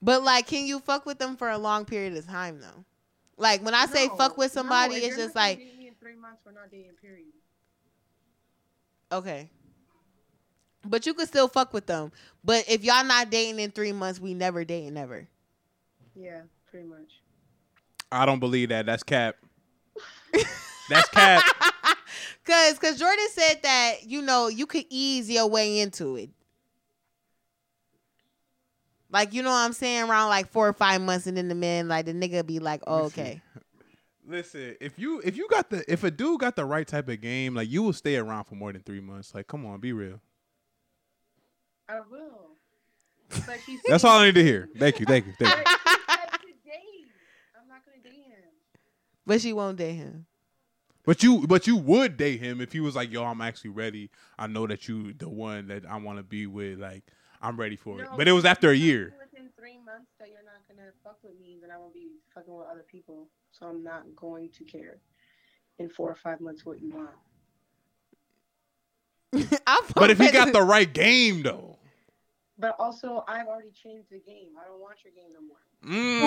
[0.02, 2.84] But like, can you fuck with them for a long period of time though?
[3.36, 5.58] Like when I say No, fuck with somebody, no, if it's you're just gonna like
[5.58, 6.42] me in three months.
[6.44, 6.92] We're not dating.
[7.00, 7.28] Period.
[9.12, 9.50] okay.
[10.84, 12.10] But you could still fuck with them.
[12.42, 15.28] But if y'all not dating in three months, we never dating ever.
[16.14, 17.20] Yeah, pretty much.
[18.10, 18.86] I don't believe that.
[18.86, 19.36] That's cap.
[20.88, 21.44] That's cap.
[22.44, 26.30] Cause, cause Jordan said that you know you could ease your way into it.
[29.12, 31.54] Like you know what I'm saying, around like four or five months, and then the
[31.54, 33.42] man like the nigga be like, oh, okay.
[34.26, 37.20] Listen, if you if you got the if a dude got the right type of
[37.20, 39.34] game, like you will stay around for more than three months.
[39.34, 40.20] Like, come on, be real.
[41.88, 42.50] I will.
[43.46, 44.68] But he's That's all I need to hear.
[44.78, 45.64] Thank you, thank you, thank you.
[45.64, 47.08] That's to date.
[47.60, 48.44] I'm not gonna date him.
[49.26, 50.26] But she won't date him.
[51.04, 54.10] But you but you would date him if he was like, yo, I'm actually ready.
[54.38, 56.78] I know that you the one that I want to be with.
[56.78, 57.02] Like,
[57.40, 58.08] I'm ready for it.
[58.16, 59.10] But it was after a year.
[59.10, 62.10] tell Within three months that you're not gonna fuck with me, then I won't be
[62.34, 63.28] fucking with other people.
[63.52, 64.98] So I'm not going to care
[65.78, 67.10] in four or five months what you want.
[69.94, 71.78] But if he got the right game though.
[72.58, 74.50] But also, I've already changed the game.
[74.60, 75.56] I don't want your game no more.
[75.82, 76.20] Mm.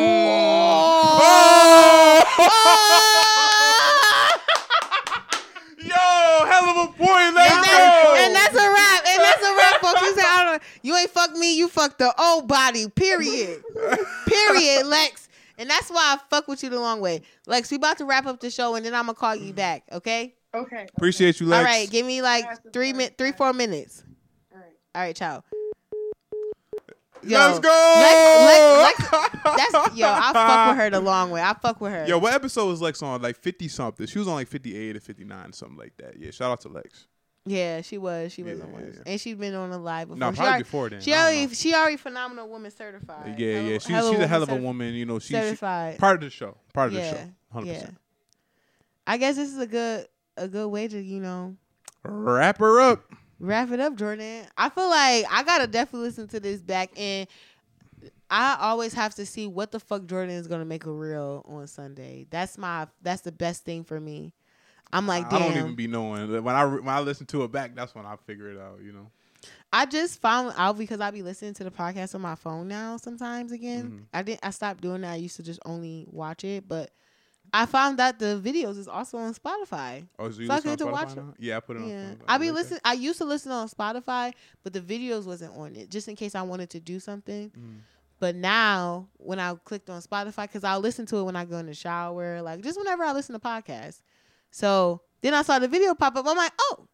[5.77, 7.35] Yo, hell of a point.
[7.35, 7.69] Let's and, go.
[7.69, 9.05] that's, and that's a wrap.
[9.05, 10.01] And that's a wrap, folks.
[10.01, 11.57] You say, I don't, you ain't fuck me.
[11.57, 12.87] You fuck the old body.
[12.89, 13.63] Period.
[14.27, 15.29] Period, Lex.
[15.57, 17.71] And that's why I fuck with you the long way, Lex.
[17.71, 19.83] We about to wrap up the show, and then I'm gonna call you back.
[19.91, 20.35] Okay.
[20.55, 20.87] Okay.
[20.95, 21.57] Appreciate you, Lex.
[21.59, 21.89] All right.
[21.89, 22.97] Give me like Yes, three sorry.
[22.97, 24.03] min, three four minutes.
[24.51, 24.67] All right.
[24.95, 25.15] All right.
[25.15, 25.43] Ciao.
[27.25, 27.95] Let's Yo, go.
[27.99, 30.07] Lex, Lex, Lex, that's yo.
[30.09, 31.41] I fuck with her the long way.
[31.41, 32.05] I fuck with her.
[32.05, 33.21] Yo, what episode was Lex on?
[33.21, 34.07] Like 50 something.
[34.07, 36.19] She was on like 58 or 59, something like that.
[36.19, 37.07] Yeah, shout out to Lex.
[37.45, 38.31] Yeah, she was.
[38.31, 39.11] She was Yeah, on one, yeah, yeah.
[39.11, 40.17] and she's been on a live before.
[40.19, 41.01] No, she probably already, before then.
[41.01, 41.53] She already, know.
[41.53, 43.37] she already phenomenal woman certified.
[43.37, 43.73] Yeah, Hella- yeah.
[43.79, 44.93] She's she's a hell of a woman.
[44.93, 45.97] You know, she, she certified.
[45.99, 46.55] part of the show.
[46.73, 47.29] Part of the show.
[47.51, 47.79] Hundred yeah.
[47.79, 47.97] percent.
[49.05, 51.55] I guess this is a good a good way to you know
[52.03, 53.03] Wrap her up.
[53.39, 54.45] wrap it up, Jordan.
[54.57, 57.27] I feel like I gotta definitely listen to this back and
[58.29, 61.67] I always have to see what the fuck Jordan is gonna make a reel on
[61.67, 62.25] Sunday.
[62.29, 64.33] That's my that's the best thing for me.
[64.93, 66.43] I'm like, I don't even be knowing.
[66.43, 68.79] When I when I listen to it back, that's when I figure it out.
[68.81, 69.11] You know.
[69.73, 72.97] I just found out because I be listening to the podcast on my phone now
[72.97, 73.91] sometimes again.
[73.91, 74.05] Mhm.
[74.13, 75.13] I didn't I stopped doing that.
[75.13, 76.91] I used to just only watch it, but
[77.51, 80.07] I found that the videos is also on Spotify.
[80.17, 81.33] Oh, so you So I listen on get to Spotify watch now?
[81.39, 81.89] Yeah, I put it on.
[81.89, 82.11] Yeah.
[82.11, 82.23] Spotify.
[82.27, 82.53] I be that.
[82.53, 84.33] listening I used to listen on Spotify,
[84.63, 87.49] but the videos wasn't on it just in case I wanted to do something.
[87.49, 87.79] Mm.
[88.19, 91.57] But now when I clicked on Spotify cuz I'll listen to it when I go
[91.57, 94.01] in the shower, like just whenever I listen to podcasts.
[94.53, 96.27] So, then I saw the video pop up.
[96.27, 96.87] I'm like, "Oh,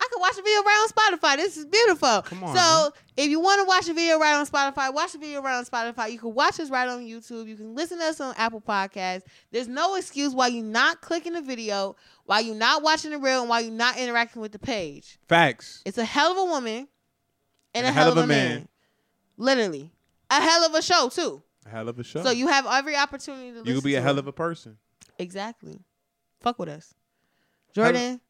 [0.00, 1.36] I can watch the video right on Spotify.
[1.36, 2.22] This is beautiful.
[2.22, 2.90] Come on, so man.
[3.18, 5.64] if you want to watch the video right on Spotify, watch the video right on
[5.66, 6.10] Spotify.
[6.10, 7.46] You can watch us right on YouTube.
[7.46, 9.24] You can listen to us on Apple Podcasts.
[9.50, 13.40] There's no excuse why you're not clicking the video, why you're not watching the reel,
[13.40, 15.18] and why you're not interacting with the page.
[15.28, 15.82] Facts.
[15.84, 16.88] It's a hell of a woman
[17.74, 18.68] and, a, hell, of a man.
[19.36, 19.92] Literally.
[20.30, 21.42] A hell of a show too.
[21.66, 22.22] A hell of a show.
[22.22, 24.20] So you have every opportunity to listen You'll be a hell it.
[24.20, 24.78] of a person.
[25.18, 25.78] Exactly.
[26.40, 26.94] Fuck with us.
[27.74, 28.20] Jordan,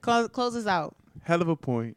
[0.00, 0.96] close, close us out.
[1.22, 1.96] Hell of a point.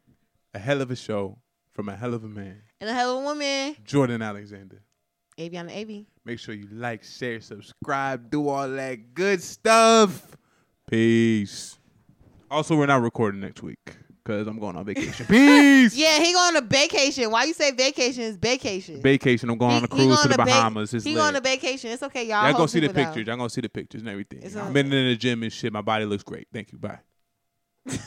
[0.54, 1.38] A hell of a show
[1.72, 2.62] from a hell of a man.
[2.80, 3.76] And a hell of a woman.
[3.84, 4.82] Jordan Alexander.
[5.38, 6.06] Avyana Avi.
[6.24, 10.36] Make sure you like, share, subscribe, do all that good stuff.
[10.88, 11.78] Peace.
[12.50, 15.26] Also, we're not recording next week because I'm going on vacation.
[15.28, 15.94] Peace.
[15.96, 17.30] Yeah, he going on vacation.
[17.30, 18.22] Why you say vacation?
[18.24, 19.00] It's vacation.
[19.02, 19.50] Vacation.
[19.50, 20.94] I'm going on a He- he cruise to the Bahamas.
[20.94, 21.20] It's he lit.
[21.22, 21.90] going on vacation.
[21.90, 22.44] It's okay, y'all.
[22.44, 23.08] Y'all go Hope see the people know.
[23.08, 23.26] pictures.
[23.26, 24.40] Y'all gonna see the pictures and everything.
[24.42, 25.72] It's I've been in the gym and shit.
[25.72, 26.46] My body looks great.
[26.52, 26.78] Thank you.
[26.78, 26.98] Bye.